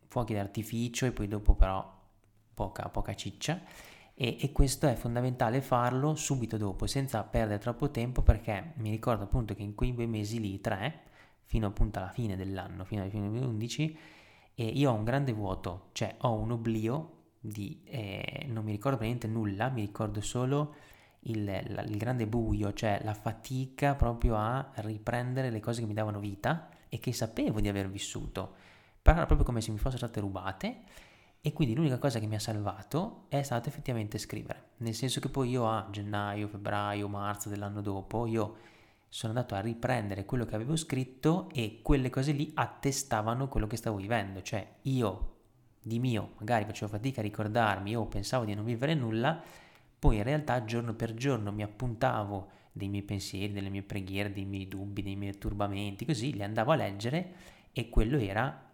[0.06, 1.96] fuochi d'artificio e poi dopo però
[2.54, 3.60] poca, poca ciccia
[4.20, 9.22] e, e, questo è fondamentale farlo subito dopo, senza perdere troppo tempo, perché mi ricordo
[9.22, 11.02] appunto che in quei due mesi lì, tre,
[11.44, 13.98] fino appunto alla fine dell'anno, fino alla fine del 2011,
[14.56, 17.80] eh, io ho un grande vuoto, cioè ho un oblio di...
[17.84, 20.74] Eh, non mi ricordo praticamente nulla, mi ricordo solo
[21.20, 21.48] il,
[21.86, 26.70] il grande buio, cioè la fatica proprio a riprendere le cose che mi davano vita
[26.88, 28.56] e che sapevo di aver vissuto,
[29.00, 31.06] però era proprio come se mi fossero state rubate
[31.40, 35.28] e quindi l'unica cosa che mi ha salvato è stato effettivamente scrivere, nel senso che
[35.28, 38.56] poi io a gennaio, febbraio, marzo dell'anno dopo, io
[39.08, 43.76] sono andato a riprendere quello che avevo scritto e quelle cose lì attestavano quello che
[43.76, 45.36] stavo vivendo, cioè io
[45.80, 49.40] di mio magari facevo fatica a ricordarmi o pensavo di non vivere nulla,
[49.98, 54.44] poi in realtà giorno per giorno mi appuntavo dei miei pensieri, delle mie preghiere, dei
[54.44, 57.32] miei dubbi, dei miei turbamenti, così li andavo a leggere
[57.72, 58.67] e quello era,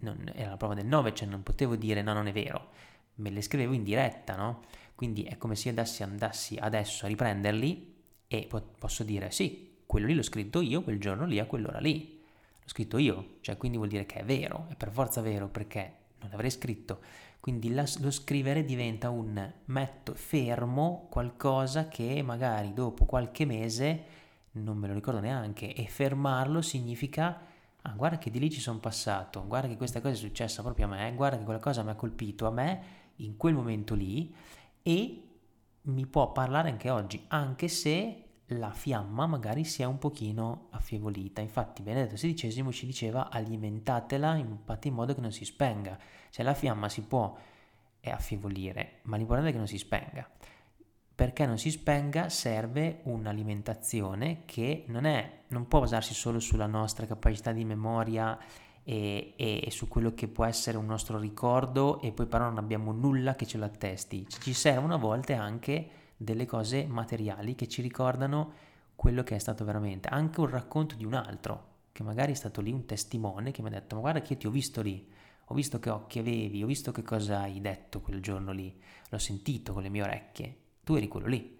[0.00, 2.68] non, era la prova del 9, cioè non potevo dire no, non è vero,
[3.16, 4.62] me le scrivevo in diretta, no?
[4.94, 7.94] Quindi è come se andassi, andassi adesso a riprenderli
[8.28, 11.78] e po- posso dire sì, quello lì l'ho scritto io quel giorno lì a quell'ora
[11.78, 12.20] lì.
[12.62, 15.94] L'ho scritto io, cioè quindi vuol dire che è vero, è per forza vero perché
[16.20, 17.00] non l'avrei scritto.
[17.40, 24.04] Quindi la, lo scrivere diventa un metto fermo qualcosa che magari dopo qualche mese
[24.52, 27.40] non me lo ricordo neanche e fermarlo significa
[27.82, 30.86] ah guarda che di lì ci sono passato, guarda che questa cosa è successa proprio
[30.86, 32.82] a me, guarda che quella cosa mi ha colpito a me
[33.16, 34.34] in quel momento lì
[34.82, 35.22] e
[35.82, 41.40] mi può parlare anche oggi, anche se la fiamma magari si è un pochino affievolita.
[41.40, 45.98] Infatti Benedetto XVI ci diceva alimentatela in, in modo che non si spenga.
[46.30, 47.36] Cioè la fiamma si può
[48.00, 50.28] eh, affievolire, ma l'importante è che non si spenga.
[51.20, 57.04] Perché non si spenga serve un'alimentazione che non, è, non può basarsi solo sulla nostra
[57.04, 58.38] capacità di memoria
[58.82, 62.92] e, e, su quello che può essere un nostro ricordo e poi però non abbiamo
[62.92, 64.26] nulla che ce lo attesti.
[64.30, 68.52] Ci servono a volte anche delle cose materiali che ci ricordano
[68.96, 72.62] quello che è stato veramente, anche un racconto di un altro, che magari è stato
[72.62, 75.06] lì un testimone che mi ha detto ma guarda che ti ho visto lì,
[75.44, 78.74] ho visto che occhi avevi, ho visto che cosa hai detto quel giorno lì,
[79.10, 80.59] l'ho sentito con le mie orecchie,
[80.90, 81.58] tu eri quello lì.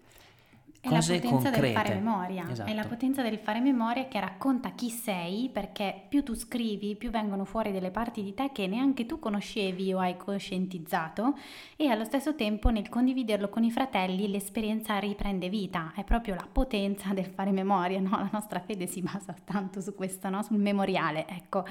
[0.81, 1.61] È la potenza concrete.
[1.61, 2.69] del fare memoria, esatto.
[2.69, 2.95] è la Esatto.
[2.95, 7.71] potenza del fare memoria che racconta chi sei, perché più tu scrivi, più vengono fuori
[7.71, 11.35] delle parti di te che neanche tu conoscevi o hai coscientizzato
[11.75, 16.47] e allo stesso tempo nel condividerlo con i fratelli l'esperienza riprende vita, è proprio la
[16.51, 18.09] potenza del fare memoria, no?
[18.17, 20.41] La nostra fede si basa tanto su questo, no?
[20.41, 21.63] sul memoriale, ecco.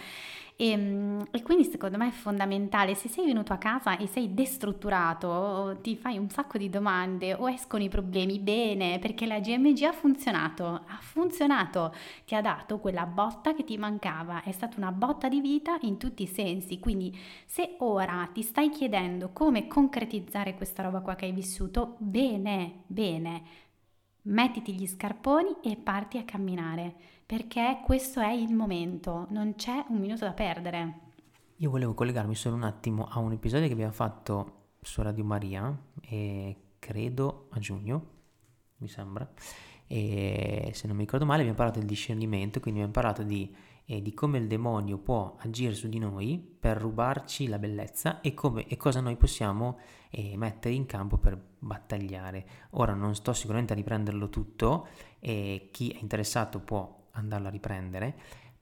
[0.63, 4.35] E, mm, e, quindi secondo me è fondamentale, se sei venuto a casa e sei
[4.35, 9.85] destrutturato, ti fai un sacco di domande o escono i problemi bene, perché la GMG
[9.85, 11.95] ha funzionato, ha funzionato,
[12.27, 15.97] ti ha dato quella botta che ti mancava, è stata una botta di vita in
[15.97, 21.25] tutti i sensi, quindi se ora ti stai chiedendo come concretizzare questa roba qua che
[21.25, 23.43] hai vissuto, bene, bene,
[24.25, 30.01] mettiti gli scarponi e parti a camminare perché questo è il momento, non c'è un
[30.01, 30.95] minuto da perdere.
[31.59, 35.73] Io volevo collegarmi solo un attimo a un episodio che abbiamo fatto su Radio Maria,
[36.01, 38.07] e credo a giugno,
[38.79, 39.31] mi sembra,
[39.87, 44.03] e se non mi ricordo male abbiamo parlato del discernimento, quindi abbiamo parlato di, eh,
[44.03, 48.67] di come il demonio può agire su di noi per rubarci la bellezza e, come,
[48.67, 49.79] e cosa noi possiamo
[50.11, 52.45] eh, mettere in campo per battagliare.
[52.71, 54.89] Ora non sto sicuramente a riprenderlo tutto
[55.21, 58.17] chi è interessato può andarla a riprendere,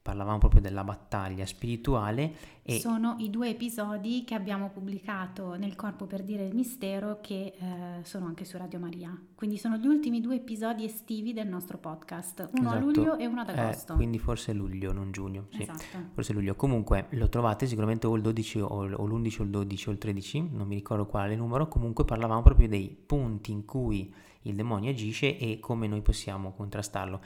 [0.08, 2.56] parlavamo proprio della battaglia spirituale.
[2.62, 7.52] E Sono i due episodi che abbiamo pubblicato nel Corpo per dire il mistero che
[7.58, 9.14] eh, sono anche su Radio Maria.
[9.34, 12.76] Quindi sono gli ultimi due episodi estivi del nostro podcast, uno Esatto.
[12.76, 13.94] a luglio e uno ad eh, agosto.
[13.96, 15.48] quindi forse luglio, non giugno.
[15.50, 15.62] Sì.
[15.62, 15.84] Esatto.
[16.14, 16.54] Forse luglio.
[16.54, 19.98] Comunque lo trovate sicuramente o il 12 o, o l'11 o il 12 o il
[19.98, 21.68] 13, non mi ricordo quale numero.
[21.68, 27.20] Comunque parlavamo proprio dei punti in cui il demonio agisce e come noi possiamo contrastarlo.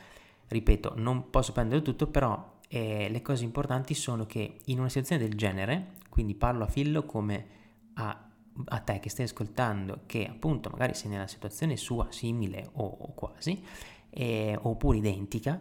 [0.53, 5.23] Ripeto, non posso prendere tutto, però eh, le cose importanti sono che in una situazione
[5.23, 7.47] del genere, quindi parlo a Fillo come
[7.95, 8.29] a,
[8.67, 13.15] a te che stai ascoltando, che appunto magari sei nella situazione sua simile o, o
[13.15, 13.65] quasi,
[14.11, 15.59] eh, oppure identica,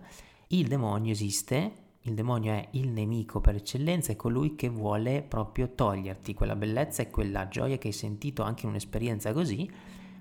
[0.47, 5.69] il demonio esiste, il demonio è il nemico per eccellenza, è colui che vuole proprio
[5.73, 9.71] toglierti quella bellezza e quella gioia che hai sentito anche in un'esperienza così,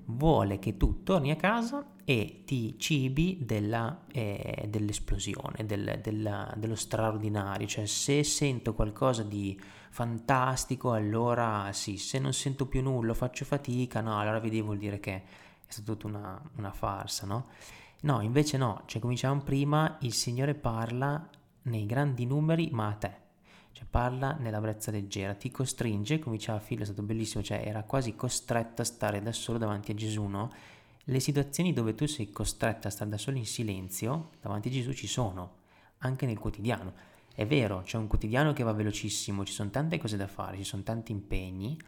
[0.05, 6.75] vuole che tu torni a casa e ti cibi della, eh, dell'esplosione, del, della, dello
[6.75, 9.57] straordinario, cioè se sento qualcosa di
[9.90, 14.99] fantastico allora sì, se non sento più nulla, faccio fatica, no, allora vedi vuol dire
[14.99, 15.23] che è
[15.68, 17.46] stata tutta una, una farsa, no?
[18.01, 21.31] No, invece no, cioè cominciamo prima, il Signore parla
[21.62, 23.12] nei grandi numeri ma a te,
[23.70, 27.85] cioè parla nella brezza leggera, ti costringe, come diceva Phil, è stato bellissimo, cioè era
[27.85, 30.51] quasi costretta a stare da solo davanti a Gesù, no?
[31.05, 34.92] Le situazioni dove tu sei costretta a stare da solo in silenzio davanti a Gesù
[34.92, 35.57] ci sono,
[35.98, 36.92] anche nel quotidiano.
[37.34, 40.64] È vero, c'è un quotidiano che va velocissimo, ci sono tante cose da fare, ci
[40.64, 41.78] sono tanti impegni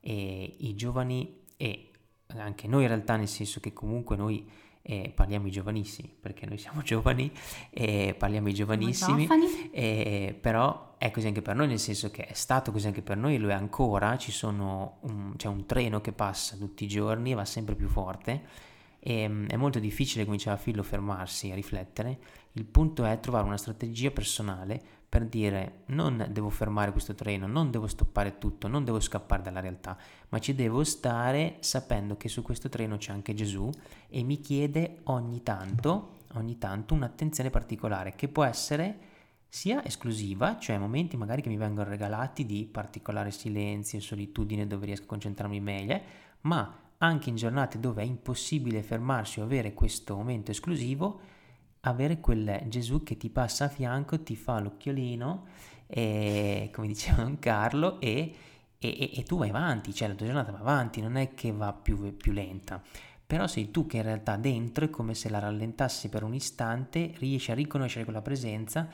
[0.00, 1.90] e i giovani e
[2.28, 4.48] anche noi in realtà nel senso che comunque noi
[4.88, 7.30] eh, parliamo i giovanissimi, perché noi siamo giovani
[7.70, 9.70] e parliamo i giovanissimi, Giovani.
[9.72, 13.16] eh, però è così anche per noi, nel senso che è stato così anche per
[13.16, 16.88] noi e lo è ancora, ci sono un- c'è un treno che passa tutti i
[16.88, 18.64] giorni e va sempre più forte
[19.08, 22.18] E, mm, è molto difficile, come diceva Fillo, fermarsi a riflettere.
[22.52, 27.70] Il punto è trovare una strategia personale per dire non devo fermare questo treno, non
[27.70, 29.96] devo stoppare tutto, non devo scappare dalla realtà,
[30.28, 33.70] ma ci devo stare sapendo che su questo treno c'è anche Gesù
[34.08, 38.98] e mi chiede ogni tanto, ogni tanto un'attenzione particolare che può essere
[39.48, 44.86] sia esclusiva, cioè momenti magari che mi vengono regalati di particolare silenzio e solitudine dove
[44.86, 46.00] riesco a concentrarmi meglio,
[46.42, 51.20] ma anche in giornate dove è impossibile fermarsi o avere questo momento esclusivo,
[51.88, 55.46] avere quel Gesù che ti passa a fianco, ti fa l'occhiolino,
[55.86, 58.34] e, come diceva Don Carlo, e,
[58.78, 61.72] e, e, tu vai avanti, cioè la tua giornata va avanti, non è che va
[61.72, 62.82] più, più lenta.
[63.26, 67.12] Però sei tu che in realtà dentro è come se la rallentassi per un istante,
[67.18, 68.88] riesci a riconoscere quella presenza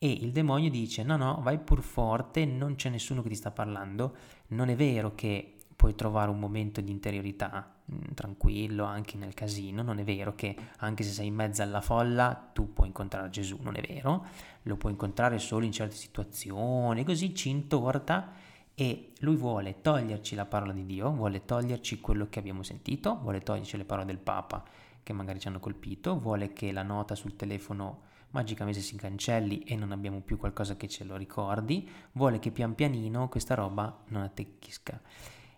[0.00, 3.50] e il demonio dice no no vai pur forte, non c'è nessuno che ti sta
[3.50, 4.14] parlando,
[4.48, 9.82] non è vero che puoi trovare un momento di interiorità mm, tranquillo anche nel casino,
[9.82, 13.58] non è vero che anche se sei in mezzo alla folla tu puoi incontrare Gesù,
[13.60, 14.26] non è vero,
[14.62, 18.32] lo puoi incontrare solo in certe situazioni, così ci intorta
[18.74, 23.40] e lui vuole toglierci la parola di Dio, vuole toglierci quello che abbiamo sentito, vuole
[23.40, 24.64] toglierci le parole del Papa
[25.02, 29.74] che magari ci hanno colpito, vuole che la nota sul telefono magicamente si cancelli e
[29.74, 34.22] non abbiamo più qualcosa che ce lo ricordi, vuole che pian pianino questa roba non
[34.22, 35.00] attecchisca.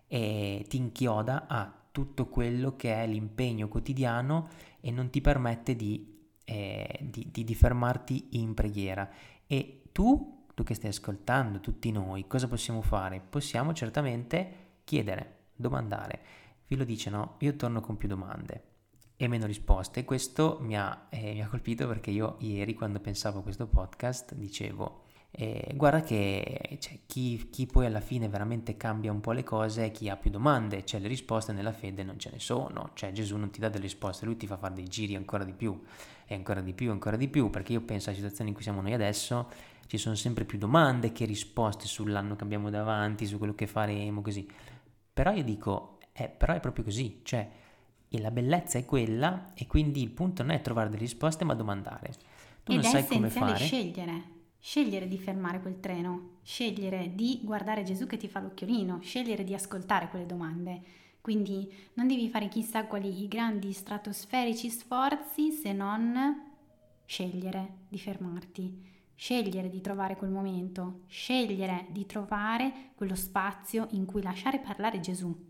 [0.06, 4.48] E ti inchioda a tutto quello che è l'impegno quotidiano
[4.80, 9.08] e non ti permette di, eh, di, di, di fermarti in preghiera.
[9.46, 13.20] E tu, tu che stai ascoltando, tutti noi, cosa possiamo fare?
[13.20, 16.20] Possiamo certamente chiedere, domandare.
[16.64, 18.64] Filo dice no, io torno con più domande
[19.16, 20.04] e meno risposte.
[20.04, 24.34] Questo mi ha, eh, mi ha colpito perché io ieri quando pensavo a questo podcast
[24.34, 29.44] dicevo eh, guarda che cioè, chi, chi, poi alla fine veramente cambia un po' le
[29.44, 32.90] cose è chi ha più domande, cioè le risposte nella fede non ce ne sono,
[32.94, 35.52] cioè Gesù non ti dà delle risposte, lui ti fa fare dei giri ancora di
[35.52, 35.80] più
[36.26, 38.80] e ancora di più, ancora di più, perché io penso alla situazione in cui siamo
[38.80, 39.48] noi adesso,
[39.86, 44.22] ci sono sempre più domande che risposte sull'anno che abbiamo davanti, su quello che faremo,
[44.22, 44.48] così.
[45.12, 47.48] Però io dico, eh, però è proprio così, cioè
[48.12, 51.54] e la bellezza è quella e quindi il punto non è trovare delle risposte ma
[51.54, 52.12] domandare.
[52.64, 53.56] Tu Ed non sai come fare.
[53.56, 54.22] scegliere,
[54.60, 59.54] scegliere di fermare quel treno, scegliere di guardare Gesù che ti fa l'occhiolino, scegliere di
[59.54, 60.82] ascoltare quelle domande.
[61.20, 66.48] Quindi non devi fare chissà quali grandi stratosferici sforzi se non
[67.04, 74.22] scegliere di fermarti, scegliere di trovare quel momento, scegliere di trovare quello spazio in cui
[74.22, 75.48] lasciare parlare Gesù.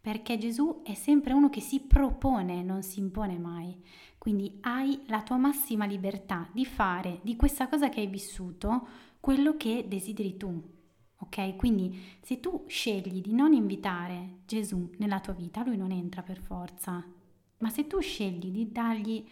[0.00, 3.80] Perché Gesù è sempre uno che si propone, non si impone mai.
[4.22, 8.86] Quindi hai la tua massima libertà di fare di questa cosa che hai vissuto
[9.18, 10.62] quello che desideri tu.
[11.16, 11.56] Ok?
[11.56, 16.38] Quindi se tu scegli di non invitare Gesù nella tua vita, lui non entra per
[16.38, 17.04] forza.
[17.58, 19.28] Ma se tu scegli di dargli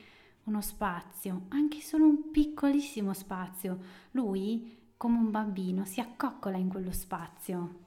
[0.46, 3.78] uno spazio, anche solo un piccolissimo spazio,
[4.10, 7.78] lui, come un bambino, si accoccola in quello spazio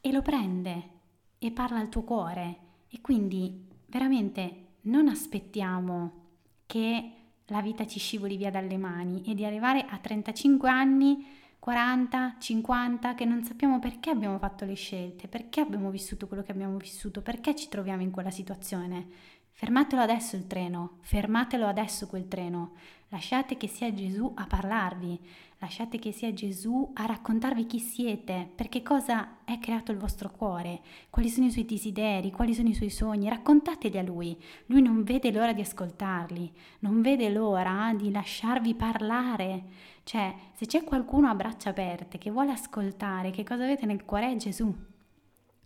[0.00, 0.90] e lo prende
[1.38, 2.58] e parla al tuo cuore
[2.88, 6.24] e quindi veramente non aspettiamo
[6.66, 7.10] che
[7.46, 11.24] la vita ci scivoli via dalle mani e di arrivare a 35 anni,
[11.58, 16.52] 40, 50, che non sappiamo perché abbiamo fatto le scelte, perché abbiamo vissuto quello che
[16.52, 19.06] abbiamo vissuto, perché ci troviamo in quella situazione.
[19.50, 22.74] Fermatelo adesso il treno, fermatelo adesso quel treno,
[23.08, 25.18] lasciate che sia Gesù a parlarvi,
[25.58, 30.80] lasciate che sia Gesù a raccontarvi chi siete, perché cosa è creato il vostro cuore,
[31.08, 34.36] quali sono i suoi desideri, quali sono i suoi sogni, raccontateli a lui.
[34.66, 39.64] Lui non vede l'ora di ascoltarli, non vede l'ora di lasciarvi parlare.
[40.04, 44.32] Cioè, se c'è qualcuno a braccia aperte che vuole ascoltare che cosa avete nel cuore
[44.32, 44.72] è Gesù.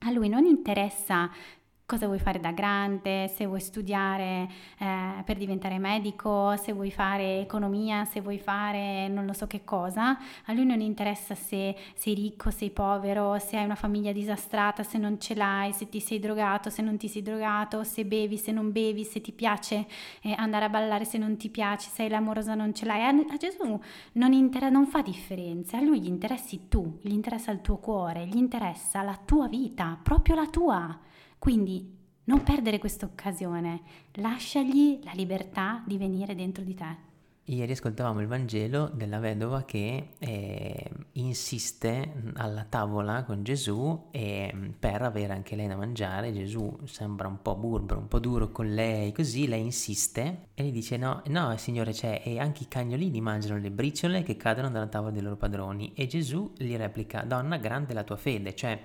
[0.03, 1.31] A lui non interessa
[1.91, 7.41] cosa vuoi fare da grande, se vuoi studiare eh, per diventare medico, se vuoi fare
[7.41, 10.17] economia, se vuoi fare non lo so che cosa.
[10.45, 14.99] A lui non interessa se sei ricco, sei povero, se hai una famiglia disastrata, se
[14.99, 18.53] non ce l'hai, se ti sei drogato, se non ti sei drogato, se bevi, se
[18.53, 19.85] non bevi, se ti piace
[20.23, 23.03] eh, andare a ballare, se non ti piace, se sei l'amorosa, non ce l'hai.
[23.03, 23.81] A, Gesù
[24.13, 28.27] non, inter- non fa differenza, a lui gli interessi tu, gli interessa il tuo cuore,
[28.27, 30.99] gli interessa la tua vita, proprio la tua.
[31.41, 33.81] Quindi non perdere questa occasione,
[34.17, 37.09] lasciagli la libertà di venire dentro di te.
[37.45, 45.01] Ieri ascoltavamo il Vangelo della vedova che eh, insiste alla tavola con Gesù e, per
[45.01, 46.31] avere anche lei da mangiare.
[46.35, 50.73] Gesù sembra un po' burbero, un po' duro con lei, così lei insiste e gli
[50.73, 54.89] dice: No, no, signore, c'è, e anche i cagnolini mangiano le briciole che cadono dalla
[54.89, 55.95] tavola dei loro padroni.
[55.95, 58.79] E Gesù gli replica: Donna, grande la tua fede, cioè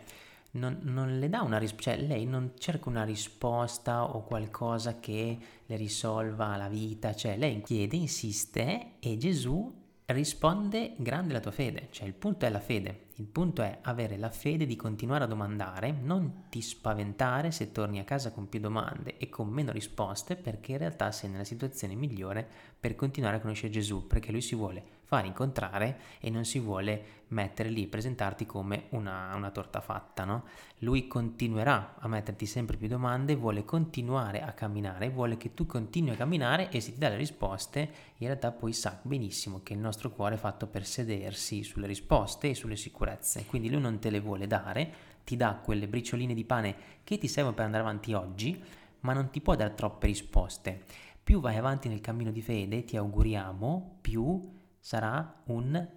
[0.56, 5.38] non, non le dà una risposta, cioè lei non cerca una risposta o qualcosa che
[5.66, 9.74] le risolva la vita, cioè lei chiede, insiste e Gesù
[10.06, 14.18] risponde grande la tua fede, cioè il punto è la fede, il punto è avere
[14.18, 18.60] la fede di continuare a domandare, non ti spaventare se torni a casa con più
[18.60, 22.46] domande e con meno risposte perché in realtà sei nella situazione migliore
[22.78, 27.24] per continuare a conoscere Gesù, perché lui si vuole far incontrare e non si vuole
[27.28, 30.44] mettere lì, presentarti come una, una torta fatta, no?
[30.80, 36.12] Lui continuerà a metterti sempre più domande, vuole continuare a camminare, vuole che tu continui
[36.12, 39.80] a camminare e se ti dà le risposte, in realtà poi sa benissimo che il
[39.80, 43.05] nostro cuore è fatto per sedersi sulle risposte e sulle sicurezze,
[43.48, 44.94] quindi lui non te le vuole dare,
[45.24, 48.62] ti dà quelle bricioline di pane che ti servono per andare avanti oggi,
[49.02, 50.84] ma non ti può dare troppe risposte.
[51.24, 54.40] Più vai avanti nel cammino di fede, ti auguriamo, più
[54.80, 55.90] sarà un...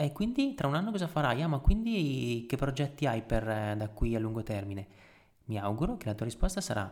[0.00, 1.42] E quindi tra un anno cosa farai?
[1.42, 4.86] Ah, ma quindi che progetti hai per eh, da qui a lungo termine?
[5.46, 6.88] Mi auguro che la tua risposta sarà,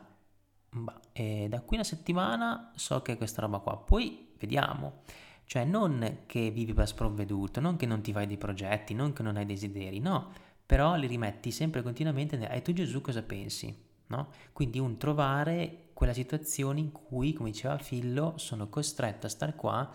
[0.70, 5.02] bah, eh, da qui una settimana so che è questa roba qua, poi vediamo.
[5.47, 9.22] Cioè non che vivi per sprovveduto, non che non ti fai dei progetti, non che
[9.22, 10.32] non hai desideri, no,
[10.66, 13.84] però li rimetti sempre continuamente e tu Gesù cosa pensi?
[14.09, 14.28] No?
[14.53, 19.92] Quindi un trovare quella situazione in cui, come diceva Fillo, sono costretto a stare qua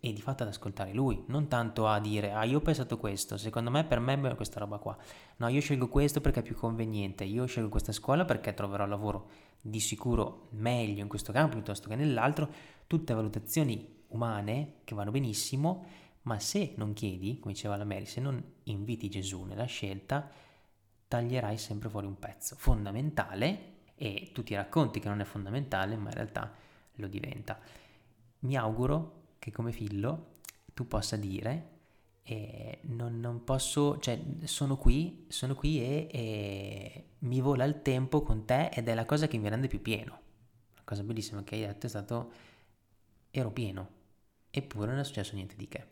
[0.00, 3.38] e di fatto ad ascoltare lui, non tanto a dire ah io ho pensato questo,
[3.38, 4.94] secondo me per me è questa roba qua,
[5.36, 9.30] no io scelgo questo perché è più conveniente, io scelgo questa scuola perché troverò lavoro
[9.62, 12.50] di sicuro meglio in questo campo piuttosto che nell'altro,
[12.86, 15.84] tutte valutazioni umane che vanno benissimo,
[16.22, 20.30] ma se non chiedi, come diceva la Mary, se non inviti Gesù nella scelta,
[21.06, 26.08] taglierai sempre fuori un pezzo fondamentale e tu ti racconti che non è fondamentale, ma
[26.08, 26.52] in realtà
[26.94, 27.58] lo diventa.
[28.40, 30.32] Mi auguro che come figlio
[30.72, 31.72] tu possa dire
[32.22, 38.22] eh, non, non, posso, cioè sono qui, sono qui e, e, mi vola il tempo
[38.22, 40.20] con te ed è la cosa che mi rende più pieno.
[40.74, 42.32] La cosa bellissima che hai detto è stato
[43.30, 43.88] ero pieno,
[44.58, 45.84] eppure non è successo niente di che.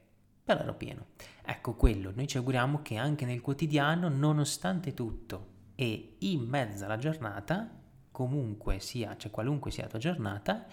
[0.45, 1.07] Però ero pieno.
[1.45, 6.99] Ecco quello, noi ci auguriamo che anche nel quotidiano, nonostante tutto e in mezzo alla
[6.99, 7.71] giornata,
[8.11, 10.67] comunque sia, cioè qualunque sia la tua giornata,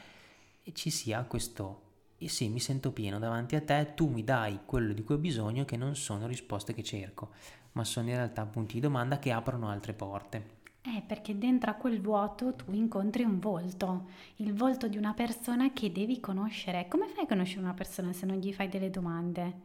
[0.73, 4.91] ci sia questo e sì, mi sento pieno davanti a te, tu mi dai quello
[4.91, 7.31] di cui ho bisogno che non sono risposte che cerco,
[7.71, 10.57] ma sono in realtà punti di domanda che aprono altre porte.
[10.81, 14.07] Eh, perché dentro a quel vuoto tu incontri un volto,
[14.37, 16.87] il volto di una persona che devi conoscere.
[16.87, 19.61] Come fai a conoscere una persona se non gli fai delle domande?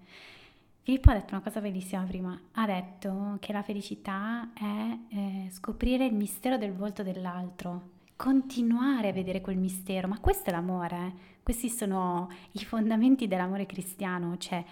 [0.82, 6.04] Filippo ha detto una cosa bellissima prima, ha detto che la felicità è eh, scoprire
[6.04, 11.32] il mistero del volto dell'altro, continuare a vedere quel mistero, ma questo è l'amore.
[11.42, 14.62] Questi sono i fondamenti dell'amore cristiano, cioè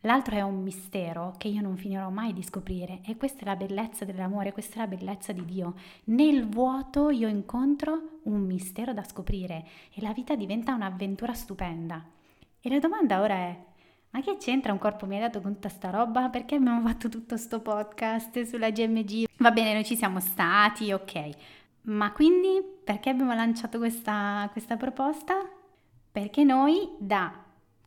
[0.00, 3.56] l'altro è un mistero che io non finirò mai di scoprire e questa è la
[3.56, 5.74] bellezza dell'amore, questa è la bellezza di Dio.
[6.04, 12.04] Nel vuoto io incontro un mistero da scoprire e la vita diventa un'avventura stupenda.
[12.60, 13.58] E la domanda ora è,
[14.10, 16.28] ma che c'entra un corpo mi hai dato con tutta sta roba?
[16.28, 19.26] Perché abbiamo fatto tutto sto podcast sulla GMG?
[19.38, 21.30] Va bene, noi ci siamo stati, ok.
[21.82, 25.34] Ma quindi perché abbiamo lanciato questa, questa proposta?
[26.18, 27.32] perché noi da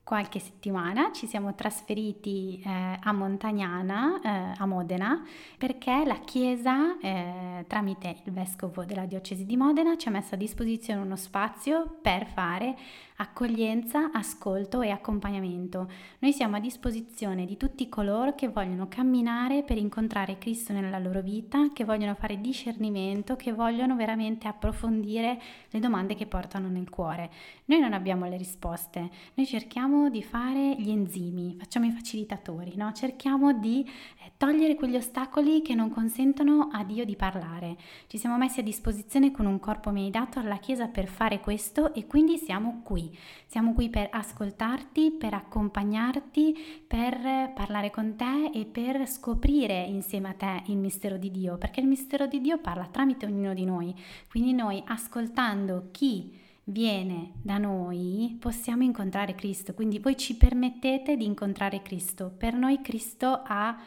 [0.03, 5.23] qualche settimana ci siamo trasferiti eh, a Montagnana, eh, a Modena,
[5.57, 10.37] perché la Chiesa, eh, tramite il Vescovo della Diocesi di Modena, ci ha messo a
[10.37, 12.75] disposizione uno spazio per fare
[13.21, 15.89] accoglienza, ascolto e accompagnamento.
[16.19, 21.21] Noi siamo a disposizione di tutti coloro che vogliono camminare per incontrare Cristo nella loro
[21.21, 25.39] vita, che vogliono fare discernimento, che vogliono veramente approfondire
[25.69, 27.29] le domande che portano nel cuore.
[27.65, 32.93] Noi non abbiamo le risposte, noi cerchiamo di fare gli enzimi, facciamo i facilitatori, no?
[32.93, 37.75] cerchiamo di eh, togliere quegli ostacoli che non consentono a Dio di parlare.
[38.07, 41.39] Ci siamo messi a disposizione con un corpo mi hai dato alla Chiesa per fare
[41.41, 43.15] questo e quindi siamo qui.
[43.45, 50.33] Siamo qui per ascoltarti, per accompagnarti, per parlare con te e per scoprire insieme a
[50.33, 53.93] te il mistero di Dio, perché il mistero di Dio parla tramite ognuno di noi.
[54.29, 56.39] Quindi noi ascoltando chi
[56.71, 62.33] viene da noi possiamo incontrare Cristo, quindi voi ci permettete di incontrare Cristo.
[62.35, 63.77] Per noi Cristo ha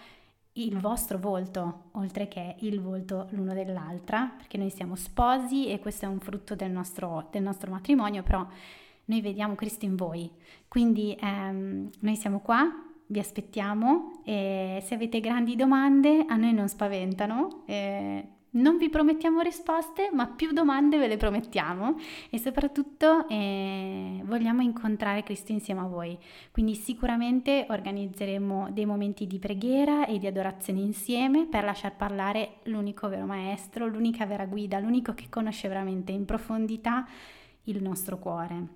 [0.57, 6.05] il vostro volto, oltre che il volto l'uno dell'altra, perché noi siamo sposi e questo
[6.05, 8.47] è un frutto del nostro, del nostro matrimonio, però
[9.07, 10.31] noi vediamo Cristo in voi.
[10.69, 12.71] Quindi ehm, noi siamo qua,
[13.07, 17.65] vi aspettiamo e se avete grandi domande a noi non spaventano.
[17.67, 21.97] Eh, Non vi promettiamo risposte, ma più domande ve le promettiamo
[22.31, 26.17] e soprattutto eh, vogliamo incontrare Cristo insieme a voi.
[26.53, 33.09] Quindi sicuramente organizzeremo dei momenti di preghiera e di adorazione insieme per lasciar parlare l'unico
[33.09, 37.05] vero maestro, l'unica vera guida, l'unico che conosce veramente in profondità
[37.65, 38.67] il nostro cuore.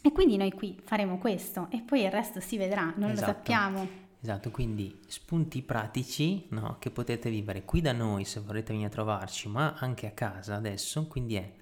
[0.00, 3.26] E quindi noi qui faremo questo e poi il resto si vedrà, non Esatto.
[3.26, 4.07] lo sappiamo.
[4.20, 8.92] Esatto, quindi spunti pratici no, che potete vivere qui da noi se vorrete venire a
[8.92, 11.06] trovarci, ma anche a casa adesso.
[11.06, 11.52] Quindi è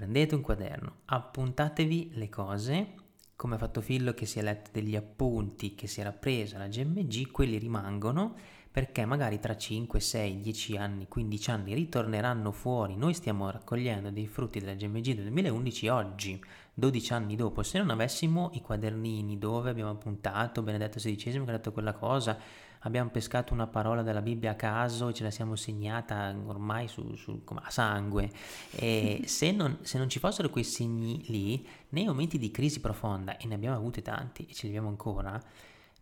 [0.00, 2.94] prendete un quaderno, appuntatevi le cose,
[3.36, 6.68] come ha fatto Fillo che si è letto degli appunti che si era preso alla
[6.68, 8.34] GMG, quelli rimangono
[8.70, 12.96] perché magari tra 5, 6, 10 anni, 15 anni ritorneranno fuori.
[12.96, 16.40] Noi stiamo raccogliendo dei frutti della GMG del 2011 oggi,
[16.74, 17.62] 12 anni dopo.
[17.62, 22.38] Se non avessimo i quadernini dove abbiamo appuntato Benedetto XVI che ha detto quella cosa,
[22.80, 27.14] abbiamo pescato una parola della Bibbia a caso e ce la siamo segnata ormai su,
[27.16, 28.30] su- a sangue.
[28.70, 33.36] E se, non, se non ci fossero quei segni lì, nei momenti di crisi profonda,
[33.36, 35.40] e ne abbiamo avuti tanti e ce li abbiamo ancora,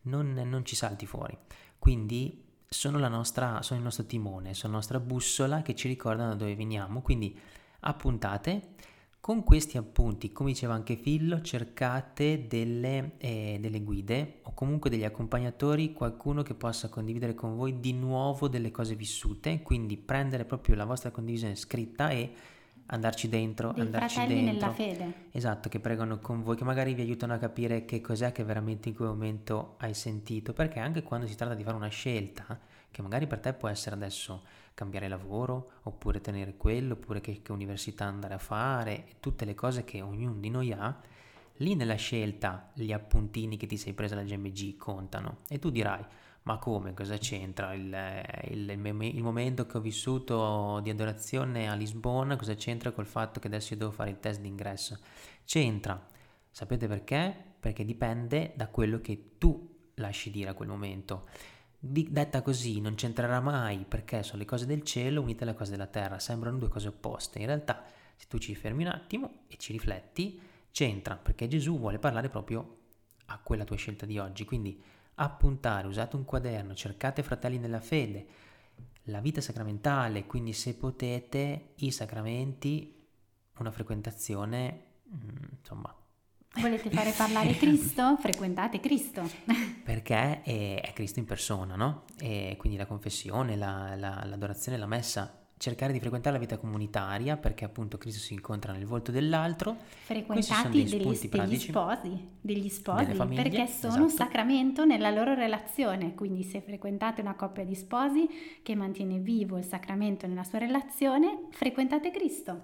[0.02, 1.36] non, non ci salti fuori.
[1.78, 6.30] Quindi sono, la nostra, sono il nostro timone, sono la nostra bussola che ci ricordano
[6.30, 7.02] da dove veniamo.
[7.02, 7.36] Quindi
[7.80, 8.74] appuntate.
[9.20, 15.04] Con questi appunti, come diceva anche Fillo, cercate delle, eh, delle guide o comunque degli
[15.04, 20.76] accompagnatori, qualcuno che possa condividere con voi di nuovo delle cose vissute, quindi prendere proprio
[20.76, 22.32] la vostra condivisione scritta e
[22.86, 24.60] andarci dentro, Dei andarci fratelli dentro.
[24.60, 25.12] nella fede.
[25.32, 28.88] Esatto, che pregano con voi, che magari vi aiutano a capire che cos'è che veramente
[28.88, 32.58] in quel momento hai sentito, perché anche quando si tratta di fare una scelta,
[32.90, 34.42] che magari per te può essere adesso
[34.78, 39.82] cambiare lavoro, oppure tenere quello, oppure che, che università andare a fare, tutte le cose
[39.82, 40.96] che ognuno di noi ha,
[41.56, 46.04] lì nella scelta gli appuntini che ti sei presa alla GMG contano e tu dirai,
[46.42, 47.94] ma come, cosa c'entra il,
[48.50, 53.48] il- il momento che ho vissuto di adorazione a Lisbona, cosa c'entra col fatto che
[53.48, 54.98] adesso io devo fare il test d'ingresso?
[55.44, 56.00] C'entra,
[56.50, 57.34] sapete perché?
[57.58, 61.26] Perché dipende da quello che tu lasci dire a quel momento.
[61.80, 65.86] Detta così non c'entrerà mai perché sono le cose del cielo unite alle cose della
[65.86, 67.38] terra, sembrano due cose opposte.
[67.38, 67.84] In realtà,
[68.16, 70.40] se tu ci fermi un attimo e ci rifletti,
[70.72, 72.78] c'entra perché Gesù vuole parlare proprio
[73.26, 74.44] a quella tua scelta di oggi.
[74.44, 74.82] Quindi
[75.14, 78.26] appuntare, usate un quaderno, cercate fratelli nella fede,
[79.04, 83.06] la vita sacramentale, quindi se potete i sacramenti,
[83.58, 84.82] una frequentazione,
[85.14, 85.94] mm, insomma,
[86.56, 88.16] Volete fare parlare Cristo?
[88.16, 89.22] Frequentate Cristo.
[89.84, 92.04] perché è, è Cristo in persona, no?
[92.18, 97.36] E quindi la confessione, la- la- l'adorazione, la messa, cercare di frequentare la vita comunitaria
[97.36, 99.76] perché appunto Cristo si incontra nel volto dell'altro.
[100.06, 100.24] Dei
[100.84, 101.68] degli, degli pratici.
[101.68, 104.22] sposi, degli sposi, famiglie, perché sono un esatto.
[104.24, 106.14] sacramento nella loro relazione.
[106.14, 108.28] Quindi se frequentate una coppia di sposi
[108.62, 112.60] che mantiene vivo il sacramento nella sua relazione, frequentate Cristo.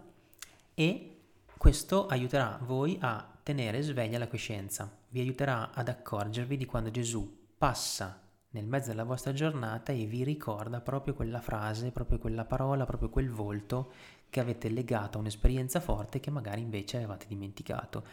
[0.74, 1.11] e
[1.57, 7.53] questo aiuterà voi a tenere sveglia la coscienza, vi aiuterà ad accorgervi di quando Gesù
[7.57, 8.20] passa
[8.51, 13.11] nel mezzo della vostra giornata e vi ricorda proprio quella frase, proprio quella parola, proprio
[13.11, 13.92] quel volto
[14.30, 18.05] che avete legato a un'esperienza forte che magari invece avevate dimenticato.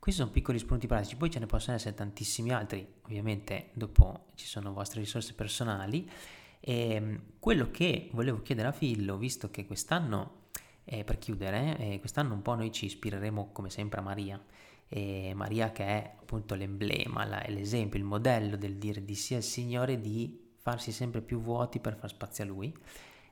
[0.00, 4.46] Questi sono piccoli spunti pratici, poi ce ne possono essere tantissimi altri, ovviamente dopo ci
[4.46, 6.10] sono vostre risorse personali.
[6.58, 10.40] E mm, quello che volevo chiedere a Fillo, visto che quest'anno
[10.84, 14.42] e per chiudere, eh, quest'anno un po' noi ci ispireremo come sempre a Maria.
[14.94, 19.42] E Maria che è appunto l'emblema, la- l'esempio, il modello del dire di sì al
[19.42, 22.76] Signore di farsi sempre più vuoti per far spazio a Lui.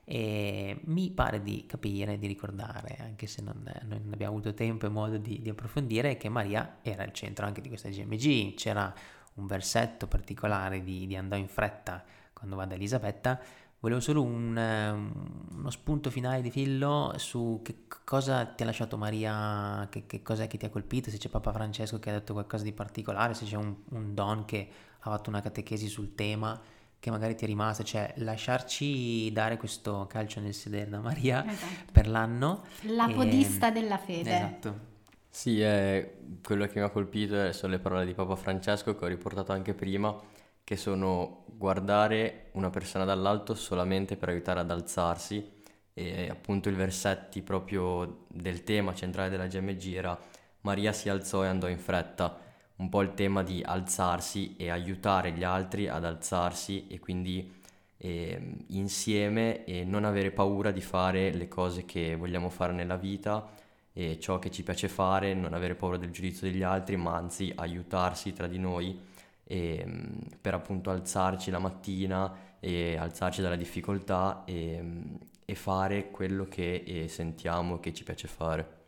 [0.04, 4.88] E mi pare di capire, di ricordare, anche se non, non abbiamo avuto tempo e
[4.88, 8.54] modo di, di approfondire, che Maria era il centro anche di questa GMG.
[8.54, 8.92] C'era
[9.34, 12.02] un versetto particolare di, di Andò in fretta
[12.32, 13.38] quando va da Elisabetta
[13.80, 18.98] Volevo solo un, eh, uno spunto finale di Fillo su che cosa ti ha lasciato
[18.98, 22.12] Maria, che, che cosa è che ti ha colpito, se c'è Papa Francesco che ha
[22.12, 24.68] detto qualcosa di particolare, se c'è un, un don che
[24.98, 26.60] ha fatto una catechesi sul tema
[26.98, 31.90] che magari ti è rimasto, cioè lasciarci dare questo calcio nel sedere da Maria Esatto.
[31.90, 32.64] per l'anno.
[32.82, 34.34] La E- podista della fede.
[34.34, 34.88] Esatto.
[35.30, 39.04] Sì, è quello che mi ha colpito eh, sono le parole di Papa Francesco che
[39.04, 40.14] ho riportato anche prima,
[40.62, 45.46] che sono guardare una persona dall'alto solamente per aiutare ad alzarsi
[45.92, 50.18] e appunto i versetti proprio del tema centrale della GMG era
[50.62, 52.40] Maria si alzò e andò in fretta,
[52.76, 57.52] un po' il tema di alzarsi e aiutare gli altri ad alzarsi e quindi
[57.98, 63.50] ehm, insieme e non avere paura di fare le cose che vogliamo fare nella vita
[63.92, 67.52] e ciò che ci piace fare, non avere paura del giudizio degli altri, ma anzi
[67.54, 69.08] aiutarsi tra di noi
[69.50, 70.02] e, mm,
[70.40, 75.02] per appunto alzarci la mattina e alzarci dalla difficoltà e,
[75.44, 78.78] e fare quello che eh, sentiamo che ci piace fare.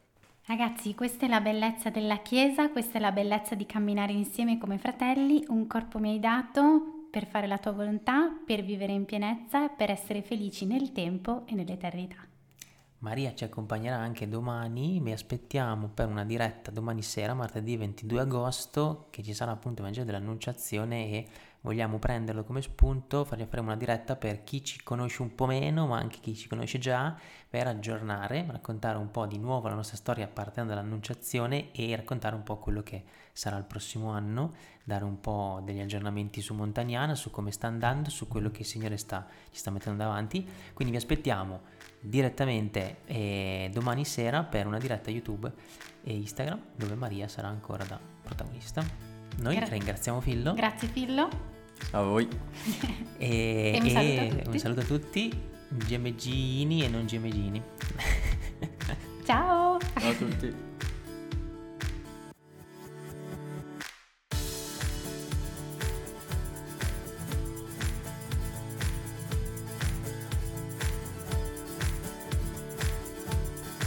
[0.45, 4.79] Ragazzi, questa è la bellezza della Chiesa, questa è la bellezza di camminare insieme come
[4.79, 9.69] fratelli, un corpo mi hai dato per fare la tua volontà, per vivere in pienezza,
[9.69, 12.32] per essere felici nel tempo e nell'eternità.
[13.03, 19.09] Maria ci accompagnerà anche domani, vi aspettiamo per una diretta domani sera, martedì 22 agosto,
[19.11, 21.27] che ci sarà appunto il Vangelo dell'Annunciazione e
[21.63, 25.87] vogliamo prenderlo come spunto, fargli fare una diretta per chi ci conosce un po' meno,
[25.87, 27.17] ma anche chi ci conosce già,
[27.49, 32.43] per aggiornare, raccontare un po' di nuovo la nostra storia partendo dall'Annunciazione e raccontare un
[32.43, 34.53] po' quello che sarà il prossimo anno,
[34.85, 38.67] dare un po' degli aggiornamenti su Montagnana, su come sta andando, su quello che il
[38.67, 40.47] Signore sta, ci sta mettendo davanti.
[40.75, 41.61] Quindi vi aspettiamo
[42.01, 45.53] direttamente eh, domani sera per una diretta YouTube
[46.03, 48.85] e Instagram dove Maria sarà ancora da protagonista.
[49.39, 50.53] Noi Gra- ringraziamo Fillo.
[50.55, 51.52] Grazie Fillo.
[51.91, 52.29] A voi.
[53.19, 55.33] e, e, un, saluto un saluto a tutti,
[55.87, 57.63] gemegini e non gemegini.
[59.25, 59.79] Ciao.
[59.79, 60.71] Ciao a tutti.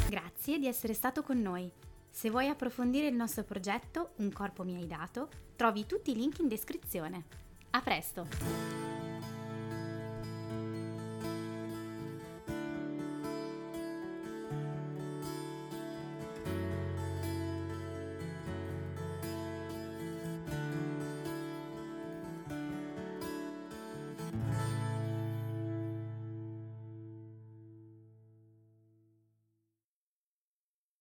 [0.10, 1.72] Grazie di essere stato con noi.
[2.12, 6.39] Se vuoi approfondire il nostro progetto Un corpo mi hai dato, trovi tutti i link
[6.39, 7.45] in descrizione.
[7.76, 8.26] A presto!